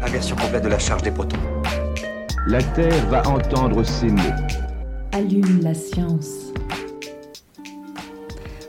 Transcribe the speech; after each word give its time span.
Inversion 0.00 0.36
complète 0.36 0.62
de 0.62 0.68
la 0.68 0.78
charge 0.78 1.02
des 1.02 1.10
protons. 1.10 1.36
La 2.46 2.62
Terre 2.62 3.06
va 3.08 3.26
entendre 3.28 3.82
ces 3.82 4.06
mots. 4.06 4.22
Allume 5.10 5.60
la 5.60 5.74
science. 5.74 6.52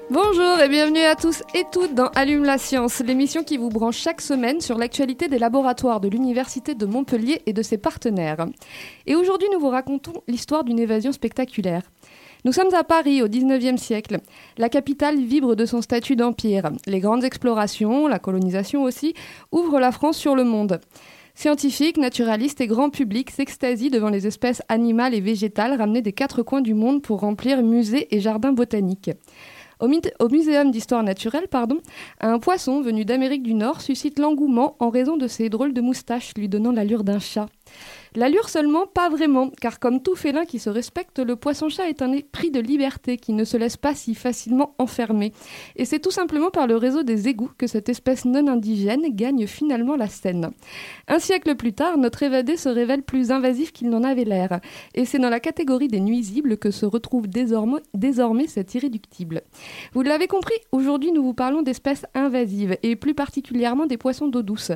Bonjour 0.09 0.59
et 0.59 0.67
bienvenue 0.67 1.03
à 1.03 1.15
tous 1.15 1.43
et 1.53 1.65
toutes 1.71 1.93
dans 1.93 2.07
Allume 2.15 2.45
la 2.45 2.57
science, 2.57 2.99
l'émission 3.01 3.43
qui 3.43 3.57
vous 3.57 3.69
branche 3.69 3.97
chaque 3.97 4.21
semaine 4.21 4.59
sur 4.59 4.79
l'actualité 4.79 5.27
des 5.27 5.37
laboratoires 5.37 5.99
de 5.99 6.09
l'Université 6.09 6.73
de 6.73 6.87
Montpellier 6.87 7.43
et 7.45 7.53
de 7.53 7.61
ses 7.61 7.77
partenaires. 7.77 8.47
Et 9.05 9.15
aujourd'hui, 9.15 9.49
nous 9.53 9.59
vous 9.59 9.69
racontons 9.69 10.23
l'histoire 10.27 10.63
d'une 10.63 10.79
évasion 10.79 11.11
spectaculaire. 11.11 11.83
Nous 12.43 12.53
sommes 12.53 12.73
à 12.73 12.83
Paris 12.83 13.21
au 13.21 13.27
XIXe 13.27 13.79
siècle. 13.79 14.17
La 14.57 14.69
capitale 14.69 15.19
vibre 15.19 15.55
de 15.55 15.65
son 15.65 15.81
statut 15.81 16.15
d'empire. 16.15 16.71
Les 16.87 17.01
grandes 17.01 17.23
explorations, 17.23 18.07
la 18.07 18.17
colonisation 18.17 18.81
aussi, 18.81 19.13
ouvrent 19.51 19.79
la 19.79 19.91
France 19.91 20.17
sur 20.17 20.35
le 20.35 20.43
monde. 20.43 20.79
Scientifiques, 21.39 21.95
naturalistes 21.95 22.59
et 22.59 22.67
grand 22.67 22.89
public 22.89 23.29
s'extasient 23.29 23.89
devant 23.89 24.09
les 24.09 24.27
espèces 24.27 24.61
animales 24.67 25.13
et 25.15 25.21
végétales 25.21 25.77
ramenées 25.77 26.01
des 26.01 26.11
quatre 26.11 26.43
coins 26.43 26.59
du 26.59 26.73
monde 26.73 27.01
pour 27.01 27.21
remplir 27.21 27.63
musées 27.63 28.13
et 28.13 28.19
jardins 28.19 28.51
botaniques. 28.51 29.11
Au, 29.79 29.87
au 29.87 30.27
Muséum 30.27 30.69
d'histoire 30.69 31.01
naturelle, 31.01 31.47
pardon, 31.47 31.77
un 32.19 32.39
poisson 32.39 32.81
venu 32.81 33.05
d'Amérique 33.05 33.43
du 33.43 33.53
Nord 33.53 33.79
suscite 33.79 34.19
l'engouement 34.19 34.75
en 34.79 34.89
raison 34.89 35.15
de 35.15 35.27
ses 35.27 35.47
drôles 35.47 35.73
de 35.73 35.79
moustaches 35.79 36.33
lui 36.35 36.49
donnant 36.49 36.73
l'allure 36.73 37.05
d'un 37.05 37.19
chat. 37.19 37.47
L'allure 38.15 38.49
seulement, 38.49 38.87
pas 38.87 39.09
vraiment, 39.09 39.51
car 39.61 39.79
comme 39.79 40.01
tout 40.01 40.15
félin 40.15 40.45
qui 40.45 40.59
se 40.59 40.69
respecte, 40.69 41.19
le 41.19 41.35
poisson-chat 41.35 41.89
est 41.89 42.01
un 42.01 42.11
esprit 42.11 42.49
de 42.49 42.59
liberté 42.59 43.17
qui 43.17 43.33
ne 43.33 43.43
se 43.43 43.55
laisse 43.55 43.77
pas 43.77 43.93
si 43.93 44.15
facilement 44.15 44.73
enfermer. 44.79 45.31
Et 45.75 45.85
c'est 45.85 45.99
tout 45.99 46.11
simplement 46.11 46.49
par 46.49 46.65
le 46.65 46.75
réseau 46.75 47.03
des 47.03 47.27
égouts 47.27 47.51
que 47.57 47.67
cette 47.67 47.89
espèce 47.89 48.25
non 48.25 48.47
indigène 48.47 49.03
gagne 49.09 49.45
finalement 49.45 49.95
la 49.95 50.07
scène. 50.07 50.51
Un 51.07 51.19
siècle 51.19 51.55
plus 51.55 51.73
tard, 51.73 51.97
notre 51.97 52.23
évadé 52.23 52.57
se 52.57 52.69
révèle 52.69 53.03
plus 53.03 53.31
invasif 53.31 53.71
qu'il 53.71 53.89
n'en 53.89 54.03
avait 54.03 54.25
l'air. 54.25 54.59
Et 54.95 55.05
c'est 55.05 55.19
dans 55.19 55.29
la 55.29 55.39
catégorie 55.39 55.87
des 55.87 55.99
nuisibles 55.99 56.57
que 56.57 56.71
se 56.71 56.85
retrouve 56.85 57.27
désormais, 57.27 57.81
désormais 57.93 58.47
cet 58.47 58.73
irréductible. 58.73 59.43
Vous 59.93 60.01
l'avez 60.01 60.27
compris, 60.27 60.55
aujourd'hui 60.71 61.11
nous 61.11 61.23
vous 61.23 61.33
parlons 61.35 61.61
d'espèces 61.61 62.05
invasives, 62.15 62.77
et 62.81 62.95
plus 62.95 63.13
particulièrement 63.13 63.85
des 63.85 63.97
poissons 63.97 64.27
d'eau 64.27 64.41
douce. 64.41 64.71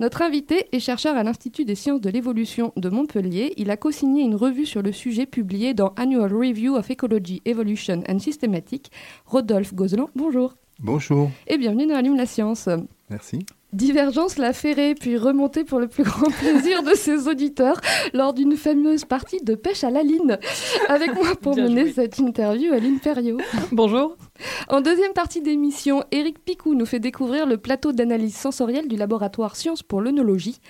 Notre 0.00 0.22
invité 0.22 0.66
est 0.72 0.80
chercheur 0.80 1.16
à 1.16 1.22
l'Institut 1.22 1.64
des 1.64 1.74
sciences 1.74 2.00
de 2.00 2.10
l'évolution 2.10 2.72
de 2.76 2.88
Montpellier. 2.88 3.52
Il 3.56 3.70
a 3.70 3.76
co-signé 3.76 4.22
une 4.22 4.34
revue 4.34 4.66
sur 4.66 4.82
le 4.82 4.92
sujet 4.92 5.26
publiée 5.26 5.74
dans 5.74 5.92
Annual 5.96 6.32
Review 6.34 6.74
of 6.76 6.90
Ecology, 6.90 7.42
Evolution 7.44 8.02
and 8.08 8.18
Systematic. 8.18 8.90
Rodolphe 9.26 9.74
Gozlan, 9.74 10.08
bonjour. 10.14 10.54
Bonjour. 10.80 11.30
Et 11.46 11.56
bienvenue 11.56 11.86
dans 11.86 11.94
Allume 11.96 12.16
la 12.16 12.26
science. 12.26 12.68
Merci. 13.08 13.40
Divergence 13.72 14.38
l'a 14.38 14.52
ferré, 14.52 14.94
puis 14.94 15.16
remonté 15.16 15.64
pour 15.64 15.80
le 15.80 15.88
plus 15.88 16.04
grand 16.04 16.30
plaisir 16.38 16.84
de 16.84 16.94
ses 16.94 17.26
auditeurs 17.26 17.80
lors 18.12 18.32
d'une 18.32 18.56
fameuse 18.56 19.04
partie 19.04 19.42
de 19.42 19.56
pêche 19.56 19.82
à 19.82 19.90
la 19.90 20.02
ligne. 20.04 20.36
Avec 20.88 21.12
moi 21.14 21.34
pour 21.40 21.54
Bien 21.56 21.64
mener 21.68 21.82
joué. 21.86 21.92
cette 21.92 22.18
interview, 22.20 22.72
Aline 22.72 23.00
Perriot. 23.00 23.38
Bonjour. 23.72 24.16
En 24.68 24.80
deuxième 24.80 25.12
partie 25.12 25.42
d'émission, 25.42 26.04
Éric 26.12 26.38
Picou 26.44 26.74
nous 26.74 26.86
fait 26.86 27.00
découvrir 27.00 27.46
le 27.46 27.56
plateau 27.56 27.90
d'analyse 27.92 28.36
sensorielle 28.36 28.86
du 28.86 28.96
laboratoire 28.96 29.56
Sciences 29.56 29.82
pour 29.82 30.00
l'œnologie. 30.00 30.60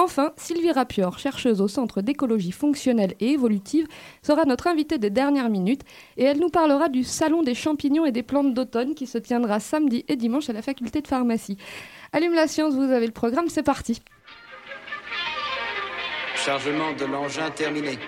Enfin, 0.00 0.32
Sylvie 0.36 0.70
Rapior, 0.70 1.18
chercheuse 1.18 1.60
au 1.60 1.66
Centre 1.66 2.02
d'écologie 2.02 2.52
fonctionnelle 2.52 3.16
et 3.18 3.32
évolutive, 3.32 3.88
sera 4.22 4.44
notre 4.44 4.68
invitée 4.68 4.96
des 4.96 5.10
dernières 5.10 5.50
minutes 5.50 5.82
et 6.16 6.22
elle 6.22 6.38
nous 6.38 6.50
parlera 6.50 6.88
du 6.88 7.02
Salon 7.02 7.42
des 7.42 7.56
champignons 7.56 8.06
et 8.06 8.12
des 8.12 8.22
plantes 8.22 8.54
d'automne 8.54 8.94
qui 8.94 9.08
se 9.08 9.18
tiendra 9.18 9.58
samedi 9.58 10.04
et 10.06 10.14
dimanche 10.14 10.48
à 10.50 10.52
la 10.52 10.62
faculté 10.62 11.00
de 11.00 11.08
pharmacie. 11.08 11.56
Allume 12.12 12.34
la 12.34 12.46
science, 12.46 12.74
vous 12.74 12.92
avez 12.92 13.06
le 13.06 13.12
programme, 13.12 13.48
c'est 13.48 13.64
parti. 13.64 14.00
Chargement 16.36 16.92
de 16.92 17.04
l'engin 17.04 17.50
terminé. 17.50 17.98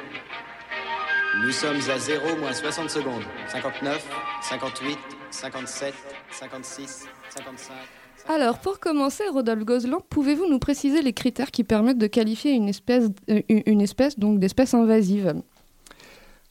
Nous 1.43 1.51
sommes 1.51 1.81
à 1.91 1.99
0 1.99 2.37
moins 2.37 2.53
60 2.53 2.89
secondes. 2.89 3.25
59, 3.49 4.09
58, 4.43 4.97
57, 5.33 5.93
56, 6.31 7.09
55. 7.31 7.75
Alors, 8.29 8.59
pour 8.59 8.79
commencer, 8.79 9.25
Rodolphe 9.33 9.65
Gozlan, 9.65 10.01
pouvez-vous 10.09 10.49
nous 10.49 10.59
préciser 10.59 11.03
les 11.03 11.13
critères 11.13 11.51
qui 11.51 11.65
permettent 11.65 11.99
de 11.99 12.07
qualifier 12.07 12.53
une 12.53 12.69
espèce, 12.69 13.09
euh, 13.29 13.41
une 13.49 13.81
espèce 13.81 14.19
donc 14.19 14.39
d'espèce 14.39 14.75
invasive? 14.75 15.35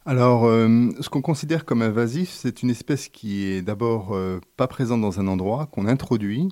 Alors, 0.06 0.46
euh, 0.46 0.90
ce 1.02 1.09
qu'on 1.09 1.22
considère 1.22 1.66
comme 1.66 1.81
invasif, 1.81 2.30
c'est 2.30 2.63
une 2.63 2.69
espèce 2.69 3.09
qui 3.09 3.46
est 3.46 3.62
d'abord 3.62 4.13
euh, 4.13 4.40
pas 4.57 4.68
présente 4.68 5.02
dans 5.02 5.19
un 5.19 5.28
endroit, 5.28 5.68
qu'on 5.68 5.85
introduit, 5.88 6.50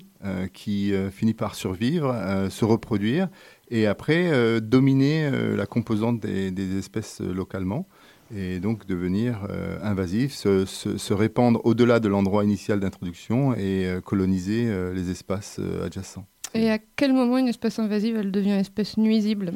qui 0.52 0.92
finit 1.12 1.34
par 1.34 1.54
survivre, 1.54 2.12
se 2.50 2.64
reproduire, 2.64 3.28
et 3.70 3.86
après 3.86 4.60
dominer 4.60 5.30
la 5.30 5.64
composante 5.64 6.18
des, 6.18 6.76
espèces 6.76 7.20
localement, 7.20 7.86
et 8.34 8.60
donc 8.60 8.86
devenir 8.86 9.46
euh, 9.50 9.78
invasif, 9.82 10.34
se, 10.34 10.64
se- 10.66 10.98
se 10.98 11.14
répandre 11.14 11.60
au-delà 11.64 12.00
de 12.00 12.08
l'endroit 12.08 12.44
initial 12.44 12.80
d'introduction 12.80 13.54
et 13.54 13.86
euh, 13.86 14.00
coloniser 14.00 14.66
euh, 14.68 14.92
les 14.92 15.10
espaces 15.10 15.60
adjacents. 15.84 16.26
Et 16.54 16.70
à 16.70 16.78
quel 16.96 17.12
moment 17.12 17.38
une 17.38 17.48
espèce 17.48 17.78
invasive, 17.78 18.16
elle 18.16 18.30
devient 18.32 18.52
espèce 18.52 18.96
nuisible? 18.96 19.52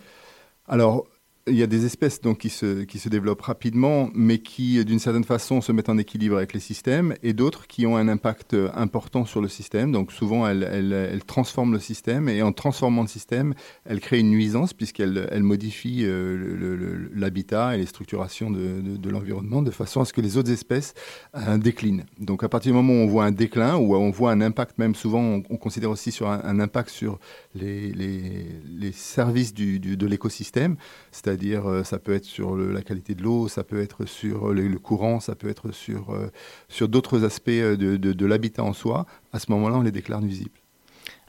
Alors, 0.68 1.06
il 1.48 1.56
y 1.56 1.62
a 1.64 1.66
des 1.66 1.84
espèces 1.86 2.20
donc, 2.20 2.38
qui, 2.38 2.48
se, 2.50 2.84
qui 2.84 3.00
se 3.00 3.08
développent 3.08 3.42
rapidement, 3.42 4.10
mais 4.14 4.38
qui, 4.38 4.84
d'une 4.84 5.00
certaine 5.00 5.24
façon, 5.24 5.60
se 5.60 5.72
mettent 5.72 5.88
en 5.88 5.98
équilibre 5.98 6.36
avec 6.36 6.52
les 6.52 6.60
systèmes, 6.60 7.14
et 7.24 7.32
d'autres 7.32 7.66
qui 7.66 7.84
ont 7.84 7.96
un 7.96 8.06
impact 8.06 8.54
euh, 8.54 8.70
important 8.74 9.24
sur 9.24 9.40
le 9.40 9.48
système. 9.48 9.90
Donc, 9.90 10.12
souvent, 10.12 10.46
elles, 10.46 10.62
elles- 10.62 10.92
elles 10.92 11.24
transforment 11.24 11.72
le 11.72 11.80
système, 11.80 12.28
et 12.28 12.42
en 12.42 12.52
transformant 12.52 13.02
le 13.02 13.08
système, 13.08 13.54
elles 13.84 13.98
créent 13.98 14.20
une 14.20 14.30
nuisance, 14.30 14.72
puisqu'elles 14.72 15.28
elles 15.32 15.42
modifient 15.42 16.04
euh, 16.04 17.08
l'habitat 17.12 17.74
et 17.74 17.78
les 17.80 17.86
structurations 17.86 18.48
de, 18.50 18.80
de- 18.96 19.10
l'environnement, 19.10 19.62
de 19.62 19.72
façon 19.72 20.00
à 20.00 20.04
ce 20.04 20.12
que 20.12 20.20
les 20.20 20.36
autres 20.36 20.52
espèces 20.52 20.94
euh, 21.36 21.58
déclinent. 21.58 22.04
Donc, 22.20 22.44
à 22.44 22.48
partir 22.48 22.70
du 22.70 22.76
moment 22.76 22.92
où 22.92 23.04
on 23.04 23.08
voit 23.08 23.24
un 23.24 23.32
déclin, 23.32 23.74
ou 23.76 23.96
on 23.96 24.10
voit 24.12 24.30
un 24.30 24.40
impact, 24.40 24.78
même 24.78 24.94
souvent, 24.94 25.20
on, 25.20 25.42
on 25.50 25.56
considère 25.56 25.90
aussi 25.90 26.12
sur 26.12 26.28
un, 26.30 26.60
impact 26.60 26.88
sur 26.88 27.18
les, 27.56 27.90
les- 27.92 28.92
services 28.92 29.52
du- 29.54 29.80
de 29.80 30.06
l'écosystème, 30.06 30.76
c'est-à-dire 31.10 31.31
euh, 31.40 31.84
ça 31.84 31.98
peut 31.98 32.14
être 32.14 32.24
sur 32.24 32.54
le- 32.54 32.72
la 32.72 32.82
qualité 32.82 33.14
de 33.14 33.22
l'eau, 33.22 33.48
ça 33.48 33.64
peut 33.64 33.80
être 33.80 34.04
sur 34.06 34.50
euh, 34.50 34.54
le, 34.54 34.68
le 34.68 34.78
courant, 34.78 35.20
ça 35.20 35.34
peut 35.34 35.48
être 35.48 35.72
sur, 35.72 36.10
euh, 36.10 36.30
sur 36.68 36.88
d'autres 36.88 37.24
aspects 37.24 37.50
de, 37.50 37.96
de- 37.96 38.12
de 38.12 38.26
l'habitat 38.26 38.64
en 38.64 38.72
soi. 38.72 39.06
À 39.32 39.38
ce 39.38 39.50
moment-là, 39.52 39.76
on 39.76 39.82
les 39.82 39.92
déclare 39.92 40.20
nuisibles. 40.20 40.50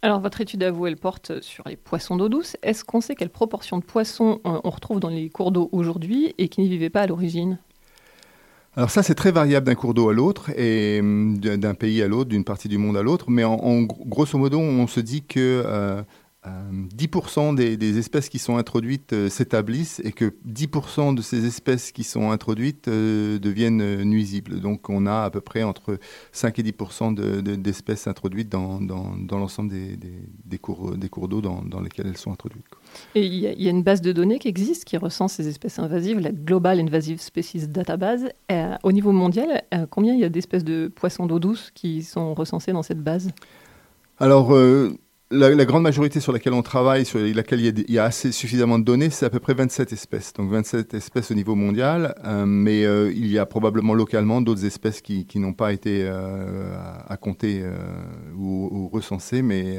Alors, 0.02 0.19
votre 0.19 0.41
étude 0.41 0.64
à 0.64 0.72
vous, 0.72 0.86
elle 0.86 0.97
porte 0.97 1.41
sur 1.41 1.68
les 1.68 1.78
poissons 1.78 2.18
d'eau 2.18 2.28
douce. 2.28 2.58
Est-ce 2.62 2.84
qu'on 2.84 3.00
sait 3.00 3.16
quelle 3.16 3.30
proportion 3.30 3.78
de 3.78 3.84
poissons 3.84 4.41
on 4.44 4.69
retrouve 4.69 5.00
dans 5.00 5.09
les 5.09 5.30
cours 5.30 5.52
d'eau 5.52 5.69
aujourd'hui 5.72 6.35
et 6.38 6.50
qui 6.50 6.62
n'y 6.62 6.68
vivaient 6.68 6.90
pas 6.90 7.02
à 7.02 7.08
l'origine? 7.08 7.58
Alors 8.75 8.90
ça, 8.90 9.03
c'est 9.03 9.14
très 9.16 9.31
variable 9.31 9.68
d'un 9.68 9.75
cours 9.75 9.94
d'eau 9.94 10.09
à 10.09 10.14
l'autre 10.14 10.50
et 10.59 11.00
hum, 11.00 11.38
d'un 11.38 11.74
pays 11.75 12.02
à 12.02 12.08
l'autre, 12.08 12.30
d'une 12.30 12.44
partie 12.44 12.68
du 12.68 12.78
monde 12.80 12.97
à 12.97 13.03
l'autre. 13.03 13.30
Mais 13.30 13.44
en, 13.44 13.53
en 13.53 13.84
gros- 13.84 14.03
grosso 14.06 14.38
modo, 14.38 14.59
on 14.59 14.88
se 14.88 15.00
dit 15.00 15.24
que 15.24 15.64
euh, 15.66 16.02
10% 16.46 17.56
des, 17.56 17.78
des 17.78 17.98
espèces 17.98 18.28
qui 18.29 18.40
sont 18.40 18.58
introduites 18.58 19.14
euh, 19.14 19.29
s'établissent 19.29 20.02
et 20.03 20.12
que 20.12 20.34
10% 20.46 21.16
de 21.16 21.22
ces 21.22 21.46
espèces 21.46 21.91
qui 21.91 22.03
sont 22.03 22.32
introduites 22.32 22.88
euh, 22.88 23.40
deviennent 23.40 23.82
euh, 23.82 24.03
nuisibles. 24.03 24.59
Donc 24.59 24.90
on 24.90 25.06
a 25.06 25.23
à 25.23 25.29
peu 25.29 25.40
près 25.41 25.64
entre 25.64 25.97
5 26.32 26.59
et 26.59 26.64
10% 26.64 27.14
de- 27.14 27.41
de- 27.41 27.56
d'espèces 27.56 28.08
introduites 28.08 28.50
dans, 28.50 28.82
dans- 28.82 29.16
dans 29.17 29.38
l'ensemble 29.40 29.70
des, 29.70 29.96
des- 29.96 30.28
des 30.46 30.58
cours, 30.58 30.97
des 30.97 31.09
cours 31.09 31.28
d'eau 31.29 31.40
dans, 31.41 31.62
dans 31.64 31.79
lesquels 31.79 32.08
elles 32.08 32.17
sont 32.17 32.32
introduites. 32.32 32.67
quoi. 32.70 32.79
Et 33.16 33.26
il 33.26 33.34
y, 33.35 33.47
a- 33.47 33.53
il 33.53 33.62
y 33.62 33.67
a 33.67 33.72
une 33.72 33.84
base 33.84 34.02
de 34.02 34.12
données 34.12 34.40
qui 34.40 34.50
existe 34.50 34.84
qui 34.85 34.97
recense 34.97 35.34
ces 35.34 35.47
espèces 35.47 35.79
invasives, 35.79 36.20
la 36.20 36.32
Global 36.32 36.79
Invasive 36.79 37.22
Species 37.22 37.67
Database. 37.67 38.28
Euh, 38.52 38.76
au 38.84 38.91
niveau 38.91 39.12
mondial, 39.14 39.64
euh, 39.73 39.85
combien 39.90 40.14
il 40.14 40.20
y 40.20 40.26
a 40.26 40.29
d'espèces 40.29 40.64
de 40.66 40.91
poissons 40.94 41.26
d'eau 41.26 41.40
douce 41.40 41.72
qui 41.73 42.03
sont 42.03 42.34
recensées 42.34 42.73
dans 42.73 42.84
cette 42.84 43.02
base? 43.02 43.32
Alors, 44.20 44.53
euh, 44.53 44.96
la, 45.34 45.66
grande 45.66 45.84
majorité 45.84 46.20
sur 46.20 46.32
laquelle 46.32 46.53
on 46.53 46.62
travaille, 46.62 47.06
sur 47.06 47.20
laquelle 47.20 47.62
il 47.62 47.91
y 47.91 48.00
a, 48.00 48.12
suffisamment 48.12 48.80
de 48.80 48.84
données, 48.84 49.09
c'est 49.09 49.26
à 49.26 49.30
peu 49.30 49.40
près 49.40 49.53
27 49.53 49.91
espèces. 49.91 50.34
Donc 50.34 50.50
27 50.52 50.94
espèces 50.94 51.32
au 51.32 51.34
niveau 51.34 51.56
mondial, 51.56 52.16
euh, 52.24 52.46
mais 52.46 52.85
euh, 52.85 53.12
il 53.14 53.28
y 53.28 53.38
a 53.38 53.46
probablement 53.46 53.94
localement 53.94 54.41
d'autres 54.41 54.66
espèces 54.66 55.02
qui, 55.02 55.28
n'ont 55.35 55.53
pas 55.53 55.74
été 55.74 56.03
euh, 56.03 56.76
à, 57.08 57.18
compter 57.18 57.62
euh, 57.64 57.74
ou, 58.35 58.90
recensées, 58.91 59.41
mais, 59.41 59.78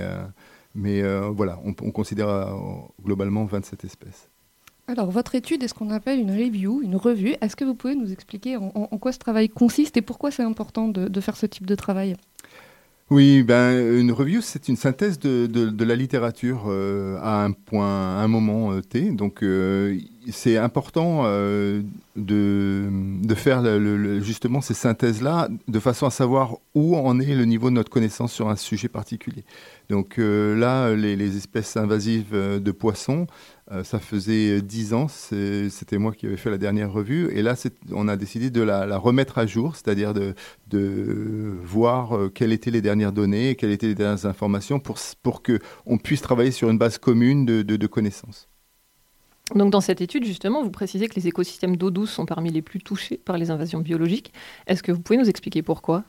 Mais 0.74 1.02
voilà, 1.28 1.60
on, 1.64 1.72
considère 1.72 2.54
globalement 3.02 3.44
27 3.44 3.84
espèces. 3.84 4.28
Alors, 4.86 5.10
votre 5.10 5.34
étude 5.34 5.62
est 5.62 5.68
ce 5.68 5.74
qu'on 5.74 5.90
appelle 5.90 6.20
une 6.20 6.30
review, 6.30 6.82
une 6.82 6.96
revue. 6.96 7.34
Est-ce 7.40 7.56
que 7.56 7.64
vous 7.64 7.74
pouvez 7.74 7.94
nous 7.94 8.12
expliquer 8.12 8.56
en, 8.56 8.86
quoi 8.98 9.12
ce 9.12 9.18
travail 9.18 9.48
consiste 9.48 9.96
et 9.96 10.02
pourquoi 10.02 10.30
c'est 10.30 10.42
important 10.42 10.88
de, 10.88 11.20
faire 11.20 11.36
ce 11.36 11.46
type 11.46 11.66
de 11.66 11.74
travail? 11.74 12.16
Oui, 13.14 13.42
ben, 13.42 13.98
une 13.98 14.12
review, 14.12 14.40
c'est 14.40 14.68
une 14.68 14.76
synthèse 14.76 15.18
de, 15.18 15.46
de, 15.46 15.84
la 15.84 15.96
littérature 15.96 16.68
à 17.22 17.44
un 17.44 17.52
point, 17.52 18.18
à 18.18 18.22
un 18.22 18.28
moment 18.28 18.80
T. 18.82 19.10
Donc, 19.10 19.42
c'est 20.30 20.56
important 20.56 21.22
euh, 21.24 21.82
de, 22.16 22.88
de, 23.22 23.34
faire 23.34 23.62
justement 24.22 24.60
ces 24.60 24.74
synthèses-là 24.74 25.48
de 25.68 25.78
façon 25.80 26.06
à 26.06 26.10
savoir 26.10 26.56
où 26.74 26.96
en 26.96 27.20
est 27.20 27.34
le 27.34 27.44
niveau 27.44 27.70
de 27.70 27.74
notre 27.74 27.90
connaissance 27.90 28.32
sur 28.32 28.48
un 28.48 28.56
sujet 28.56 28.88
particulier. 28.88 29.44
Donc 29.90 30.18
euh, 30.18 30.56
là, 30.56 30.94
les, 30.94 31.36
espèces 31.36 31.76
invasives 31.76 32.30
euh, 32.32 32.58
de 32.58 32.70
poissons, 32.70 33.26
ça 33.82 33.98
faisait 33.98 34.60
dix 34.60 34.92
ans, 34.92 35.08
c'était 35.08 35.98
moi 35.98 36.12
qui 36.12 36.26
avais 36.26 36.36
fait 36.36 36.50
la 36.50 36.58
dernière 36.58 36.92
revue, 36.92 37.30
et 37.32 37.42
là, 37.42 37.54
on 37.92 38.08
a 38.08 38.16
décidé 38.16 38.50
de 38.50 38.60
la, 38.60 38.98
remettre 38.98 39.38
à 39.38 39.46
jour, 39.46 39.74
c'est-à-dire 39.74 40.12
de, 40.14 40.34
voir 41.62 42.30
quelles 42.34 42.52
étaient 42.52 42.70
les 42.70 42.82
dernières 42.82 43.12
données, 43.12 43.54
quelles 43.54 43.72
étaient 43.72 43.86
les 43.86 43.94
dernières 43.94 44.26
informations 44.26 44.80
pour, 44.80 44.98
pour 45.22 45.42
qu'on 45.42 45.98
puisse 45.98 46.20
travailler 46.20 46.50
sur 46.50 46.68
une 46.70 46.78
base 46.78 46.98
commune 46.98 47.46
de, 47.46 47.62
de 47.62 47.86
connaissances. 47.86 48.48
Donc 49.54 49.70
dans 49.70 49.82
cette 49.82 50.00
étude, 50.00 50.24
justement, 50.24 50.62
vous 50.62 50.70
précisez 50.70 51.06
que 51.06 51.14
les 51.16 51.28
écosystèmes 51.28 51.76
d'eau 51.76 51.90
douce 51.90 52.10
sont 52.10 52.24
parmi 52.24 52.50
les 52.50 52.62
plus 52.62 52.80
touchés 52.80 53.18
par 53.18 53.36
les 53.36 53.50
invasions 53.50 53.80
biologiques. 53.80 54.32
Est-ce 54.66 54.82
que 54.82 54.90
vous 54.90 55.00
pouvez 55.00 55.18
nous 55.18 55.28
expliquer 55.28 55.62
pourquoi? 55.62 56.04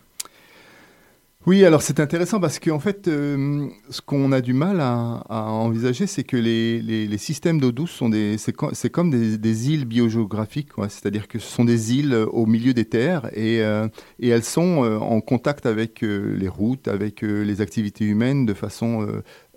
Oui, 1.47 1.63
alors 1.63 1.83
c'est 1.83 1.99
intéressant 1.99 2.39
parce 2.39 2.57
qu'en 2.57 2.79
fait, 2.79 3.07
euh, 3.07 3.67
ce 3.91 4.01
qu'on 4.01 4.31
a 4.31 4.41
du 4.41 4.53
mal 4.53 4.81
à, 4.81 5.21
envisager, 5.29 6.07
c'est 6.07 6.23
que 6.23 6.37
les, 6.37 7.17
systèmes 7.19 7.59
d'eau 7.59 7.71
douce 7.71 7.91
sont 7.91 8.09
des, 8.09 8.37
c'est, 8.39 8.51
comme 8.89 9.11
des, 9.11 9.69
îles 9.69 9.85
biogéographiques, 9.85 10.69
c'est-à-dire 10.89 11.27
que 11.27 11.37
ce 11.37 11.47
sont 11.47 11.63
des 11.63 11.93
îles 11.93 12.15
au 12.15 12.47
milieu 12.47 12.73
des 12.73 12.85
terres 12.85 13.29
et, 13.33 13.61
euh, 13.61 13.87
et 14.19 14.29
elles 14.29 14.43
sont 14.43 14.83
euh, 14.83 14.97
en 14.97 15.21
contact 15.21 15.67
avec 15.67 16.01
les 16.01 16.47
routes, 16.47 16.87
avec 16.87 17.21
les 17.21 17.61
activités 17.61 18.05
humaines 18.05 18.47
de 18.47 18.53
façon 18.53 19.07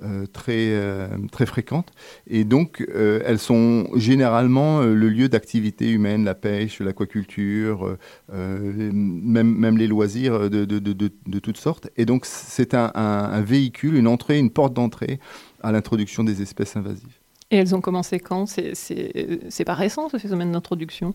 euh, 0.03 0.27
très, 0.27 0.71
euh, 0.71 1.09
très 1.33 1.45
fréquentes. 1.45 1.91
Et 2.29 2.45
donc, 2.45 2.87
euh, 2.95 3.21
elles 3.25 3.41
sont 3.41 3.89
généralement 3.97 4.81
le 4.83 5.09
lieu 5.09 5.29
d'activité 5.29 5.91
humaine, 5.91 6.25
la 6.25 6.37
pêche, 6.37 6.81
l'aquaculture, 6.81 7.97
même, 8.33 9.55
même 9.55 9.77
les 9.77 9.89
loisirs 9.89 10.51
de, 10.51 10.65
de, 10.65 10.79
de, 10.79 10.93
de 10.93 11.39
toutes 11.41 11.57
sortes. 11.57 11.89
Et 11.97 12.05
donc, 12.05 12.27
c'est 12.27 12.75
un, 12.75 12.93
un, 12.95 13.41
véhicule, 13.41 13.97
une 13.97 14.07
entrée, 14.07 14.39
une 14.39 14.51
porte 14.51 14.73
d'entrée 14.73 15.19
à 15.63 15.73
l'introduction 15.73 16.23
des 16.23 16.43
espèces 16.43 16.77
invasives. 16.77 17.19
Et 17.51 17.57
elles 17.57 17.75
ont 17.75 17.81
commencé 17.81 18.21
quand? 18.21 18.47
C'est 18.47 19.65
pas 19.65 19.75
récent 19.75 20.09
ce 20.09 20.19
phénomène 20.19 20.53
d'introduction? 20.53 21.15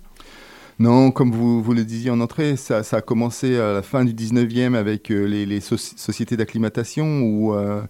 Non, 0.79 1.11
comme 1.11 1.31
vous, 1.31 1.61
vous, 1.61 1.73
le 1.73 1.85
disiez 1.85 2.09
en 2.09 2.19
entrée, 2.19 2.55
ça, 2.55 2.81
ça, 2.81 2.97
a 2.97 3.01
commencé 3.01 3.59
à 3.59 3.73
la 3.73 3.83
fin 3.83 4.03
du 4.03 4.13
19e 4.13 4.73
avec 4.73 5.09
les, 5.09 5.45
les 5.45 5.59
sociétés 5.61 6.35
d'acclimatation 6.35 7.21
où 7.21 7.53
euh, 7.53 7.83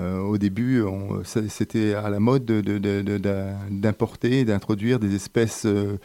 au 0.00 0.38
début, 0.38 0.82
c'était 1.24 1.94
à 1.94 2.10
la 2.10 2.20
mode 2.20 2.44
d'importer, 3.70 4.44
d'introduire 4.44 4.98
des 4.98 5.14
espèces 5.14 5.64
euh, 5.66 5.98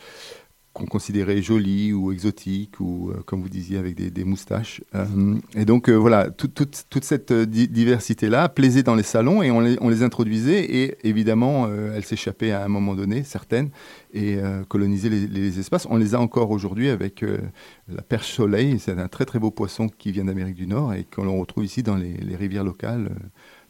qu'on 0.74 0.86
considérait 0.86 1.42
jolies 1.42 1.94
ou 1.94 2.12
exotiques, 2.12 2.82
ou 2.82 3.10
euh, 3.10 3.24
comme 3.26 3.42
vous 3.42 3.50
disiez, 3.50 3.78
avec 3.78 3.96
des, 3.96 4.24
moustaches. 4.26 4.82
et 5.56 5.64
donc 5.64 5.90
voilà, 5.90 6.30
toute 6.30 7.04
cette 7.04 7.32
diversité-là 7.32 8.50
plaisait 8.50 8.84
dans 8.84 8.96
les 8.96 9.04
salons 9.04 9.42
et 9.42 9.52
on 9.52 9.62
les, 9.62 10.04
introduisait. 10.04 10.66
Et 10.66 10.98
évidemment, 11.08 11.70
elles 11.70 12.04
s'échappaient 12.04 12.52
à 12.52 12.66
un 12.66 12.68
moment 12.68 12.94
donné, 12.94 13.24
certaines, 13.24 13.70
et 14.14 14.38
colonisaient 14.68 15.10
les, 15.10 15.60
espaces. 15.60 15.88
On 15.90 15.96
les 15.96 16.14
a 16.14 16.20
encore 16.20 16.52
aujourd'hui 16.52 16.90
avec 16.90 17.24
la 17.88 18.02
perche 18.02 18.34
soleil. 18.34 18.78
C'est 18.78 19.00
un 19.00 19.08
très 19.08 19.24
très 19.24 19.40
beau 19.40 19.52
poisson 19.52 19.88
qui 19.88 20.12
vient 20.12 20.26
d'Amérique 20.26 20.56
du 20.56 20.68
Nord 20.68 20.94
et 20.94 21.06
qu'on 21.06 21.40
retrouve 21.40 21.64
ici 21.64 21.84
dans 21.84 21.96
les 21.96 22.36
rivières 22.36 22.66
locales 22.66 23.12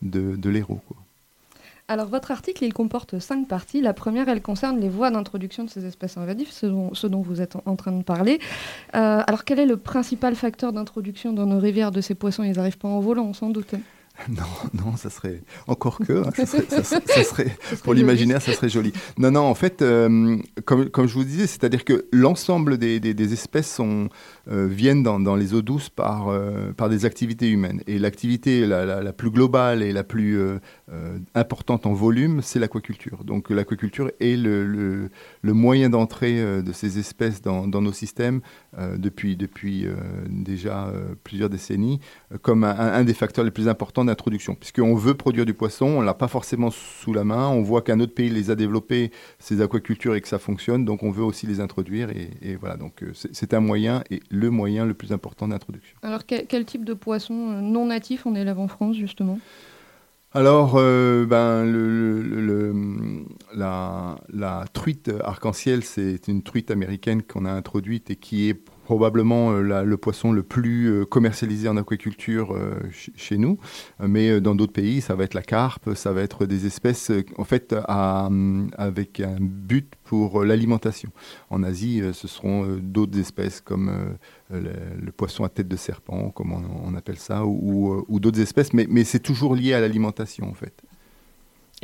de, 0.01 0.49
l'héros. 0.49 0.81
Alors 1.87 2.07
votre 2.07 2.31
article, 2.31 2.63
il 2.63 2.73
comporte 2.73 3.19
cinq 3.19 3.47
parties. 3.47 3.81
La 3.81 3.93
première, 3.93 4.27
elle 4.27 4.41
concerne 4.41 4.79
les 4.79 4.89
voies 4.89 5.11
d'introduction 5.11 5.63
de 5.63 5.69
ces 5.69 5.85
espèces 5.85 6.17
invasives, 6.17 6.51
ce 6.51 6.65
dont, 7.07 7.21
vous 7.21 7.41
êtes 7.41 7.55
en 7.65 7.75
train 7.75 7.91
de 7.91 8.03
parler. 8.03 8.39
Euh, 8.95 9.21
alors 9.25 9.43
quel 9.43 9.59
est 9.59 9.67
le 9.67 9.77
principal 9.77 10.35
facteur 10.35 10.73
d'introduction 10.73 11.33
dans 11.33 11.45
nos 11.45 11.59
rivières 11.59 11.91
de 11.91 12.01
ces 12.01 12.15
poissons? 12.15 12.43
Ils 12.43 12.55
n'arrivent 12.55 12.79
pas 12.79 12.87
en 12.87 12.99
volant, 12.99 13.33
sans 13.33 13.49
doute. 13.49 13.75
Non, 14.29 14.43
non, 14.73 14.97
ça 14.97 15.09
serait 15.09 15.41
encore 15.67 15.99
que, 15.99 16.25
hein, 16.25 16.31
ça, 16.35 16.45
serait, 17.23 17.55
pour 17.83 17.93
l'imaginaire, 17.93 18.41
ça 18.41 18.53
serait 18.53 18.69
joli. 18.69 18.93
Non, 19.17 19.31
non, 19.31 19.41
en 19.41 19.55
fait, 19.55 19.81
euh, 19.81 20.37
comme, 20.65 20.89
comme, 20.89 21.07
je 21.07 21.13
vous 21.13 21.23
disais, 21.23 21.47
c'est-à-dire 21.47 21.83
que 21.83 22.07
l'ensemble 22.11 22.77
des, 22.77 22.99
des, 22.99 23.33
espèces 23.33 23.71
sont, 23.71 24.09
euh, 24.49 24.67
viennent 24.67 25.03
dans, 25.03 25.35
les 25.35 25.53
eaux 25.53 25.61
douces 25.61 25.89
par, 25.89 26.29
euh, 26.29 26.71
par 26.75 26.89
des 26.89 27.05
activités 27.05 27.49
humaines. 27.49 27.81
Et 27.87 27.99
l'activité 27.99 28.65
la, 28.65 28.85
la, 28.85 29.13
plus 29.13 29.29
globale 29.29 29.81
et 29.81 29.91
la 29.91 30.03
plus 30.03 30.39
importante 31.33 31.85
en 31.85 31.93
volume, 31.93 32.41
c'est 32.41 32.59
l'aquaculture. 32.59 33.23
Donc 33.23 33.49
l'aquaculture 33.49 34.11
est 34.19 34.35
le, 34.35 34.65
le, 34.65 35.09
le 35.41 35.53
moyen 35.53 35.89
d'entrée 35.89 36.41
de 36.61 36.71
ces 36.73 36.99
espèces 36.99 37.41
dans, 37.41 37.67
nos 37.67 37.93
systèmes 37.93 38.41
depuis, 38.77 39.35
depuis 39.35 39.87
déjà 40.27 40.91
plusieurs 41.23 41.49
décennies, 41.49 41.99
comme 42.41 42.63
un, 42.63 43.03
des 43.03 43.13
facteurs 43.13 43.45
les 43.45 43.51
plus 43.51 43.67
importants 43.67 44.05
d'introduction, 44.05 44.55
puisqu'on 44.55 44.95
veut 44.95 45.13
produire 45.13 45.45
du 45.45 45.53
poisson, 45.53 45.85
on 45.85 46.01
l'a 46.01 46.13
pas 46.13 46.27
forcément 46.27 46.71
sous 46.71 47.13
la 47.13 47.23
main, 47.23 47.47
on 47.47 47.61
voit 47.61 47.81
qu'un 47.81 47.99
autre 47.99 48.13
pays 48.13 48.29
les 48.29 48.51
a 48.51 48.55
développés, 48.55 49.11
ces 49.39 49.61
aquacultures, 49.61 50.15
et 50.15 50.21
que 50.21 50.27
ça 50.27 50.39
fonctionne, 50.39 50.85
donc 50.85 51.03
on 51.03 51.11
veut 51.11 51.23
aussi 51.23 51.47
les 51.47 51.59
introduire, 51.59 52.09
et, 52.09 52.55
voilà, 52.55 52.77
donc 52.77 53.03
euh, 53.03 53.11
c'est 53.13 53.53
un 53.53 53.59
moyen, 53.59 54.03
le 54.35 54.49
moyen 54.49 54.85
le 54.85 54.93
plus 54.93 55.11
important 55.11 55.47
d'introduction. 55.47 55.97
Alors 56.03 56.25
quel, 56.25 56.65
type 56.65 56.85
de 56.85 56.93
poisson 56.93 57.51
euh, 57.51 57.61
non 57.61 57.87
natif 57.87 58.25
on 58.25 58.35
élève 58.35 58.59
en 58.59 58.67
France, 58.67 58.95
justement? 58.95 59.39
Alors, 60.33 60.73
euh, 60.75 61.25
ben, 61.25 61.63
le, 61.63 63.23
la, 63.55 64.17
la, 64.33 64.65
truite 64.73 65.09
arc-en-ciel, 65.23 65.83
c'est 65.83 66.27
une 66.27 66.43
truite 66.43 66.71
américaine 66.71 67.23
qu'on 67.23 67.45
a 67.45 67.51
introduite 67.51 68.09
et 68.09 68.17
qui 68.17 68.49
est 68.49 68.61
probablement 68.85 69.51
euh, 69.51 69.83
le 69.83 69.97
poisson 69.97 70.31
le 70.31 70.43
plus 70.43 70.85
euh, 70.85 71.05
commercialisé 71.05 71.67
en 71.67 71.75
aquaculture 71.75 72.53
euh, 72.53 72.79
chez 73.15 73.37
nous. 73.37 73.57
Mais 73.99 74.39
dans 74.39 74.55
d'autres 74.55 74.71
pays, 74.71 75.01
ça 75.01 75.15
va 75.15 75.25
être 75.25 75.33
la 75.33 75.41
carpe, 75.41 75.95
ça 75.95 76.13
va 76.13 76.21
être 76.21 76.45
des 76.45 76.65
espèces 76.65 77.11
en 77.37 77.43
fait 77.43 77.75
avec 77.87 79.19
un 79.19 79.37
but 79.39 79.93
pour 80.03 80.43
l'alimentation. 80.45 81.09
En 81.49 81.63
Asie, 81.63 82.01
ce 82.13 82.27
seront 82.27 82.77
d'autres 82.81 83.17
espèces 83.19 83.59
comme 83.59 84.15
le, 84.51 85.11
poisson 85.11 85.43
à 85.43 85.49
tête 85.49 85.67
de 85.67 85.75
serpent, 85.75 86.29
comme 86.29 86.53
on, 86.53 86.93
appelle 86.95 87.17
ça, 87.17 87.45
ou, 87.45 88.19
d'autres 88.19 88.39
espèces, 88.39 88.73
mais, 88.73 88.85
mais 88.89 89.03
c'est 89.03 89.19
toujours 89.19 89.55
lié 89.55 89.73
à 89.73 89.79
l'alimentation 89.79 90.47
en 90.47 90.53
fait. 90.53 90.84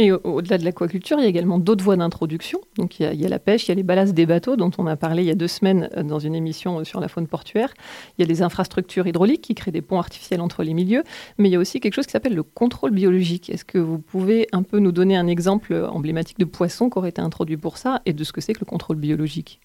Et 0.01 0.11
au-delà 0.11 0.57
de 0.57 0.65
l'aquaculture, 0.65 1.19
il 1.19 1.21
y 1.21 1.25
a 1.25 1.29
également 1.29 1.59
d'autres 1.59 1.83
voies 1.83 1.95
d'introduction. 1.95 2.59
Donc 2.75 2.99
il 2.99 3.13
y, 3.13 3.23
a, 3.23 3.29
la 3.29 3.37
pêche, 3.37 3.67
il 3.67 3.69
y 3.69 3.71
a 3.71 3.75
les 3.75 3.83
ballasts 3.83 4.15
des 4.15 4.25
bateaux 4.25 4.55
dont 4.55 4.71
on 4.79 4.87
a 4.87 4.95
parlé 4.95 5.21
il 5.21 5.27
y 5.27 5.31
a 5.31 5.35
deux 5.35 5.47
semaines 5.47 5.89
euh, 5.95 6.01
dans 6.01 6.17
une 6.17 6.33
émission 6.33 6.79
euh, 6.79 6.83
sur 6.83 6.99
la 6.99 7.07
faune 7.07 7.27
portuaire. 7.27 7.71
Il 8.17 8.23
y 8.23 8.25
a 8.25 8.27
les 8.27 8.41
infrastructures 8.41 9.05
hydrauliques 9.05 9.41
qui 9.41 9.53
créent 9.53 9.71
des 9.71 9.83
ponts 9.83 9.99
artificiels 9.99 10.41
entre 10.41 10.63
les 10.63 10.73
milieux. 10.73 11.03
Mais 11.37 11.49
il 11.49 11.51
y 11.51 11.55
a 11.55 11.59
aussi 11.59 11.79
quelque 11.79 11.93
chose 11.93 12.07
qui 12.07 12.13
s'appelle 12.13 12.33
le 12.33 12.41
contrôle 12.41 12.89
biologique. 12.89 13.51
Est-ce 13.51 13.63
que 13.63 13.77
vous 13.77 13.99
pouvez 13.99 14.47
un 14.53 14.63
peu 14.63 14.79
nous 14.79 14.91
donner 14.91 15.15
un 15.15 15.27
exemple 15.27 15.75
emblématique 15.91 16.39
de 16.39 16.45
poisson 16.45 16.89
qui 16.89 16.97
aurait 16.97 17.09
été 17.09 17.21
introduit 17.21 17.57
pour 17.57 17.77
ça 17.77 18.01
et 18.07 18.13
de 18.13 18.23
ce 18.23 18.33
que 18.33 18.41
c'est 18.41 18.53
que 18.53 18.61
le 18.61 18.65
contrôle 18.65 18.97
biologique? 18.97 19.59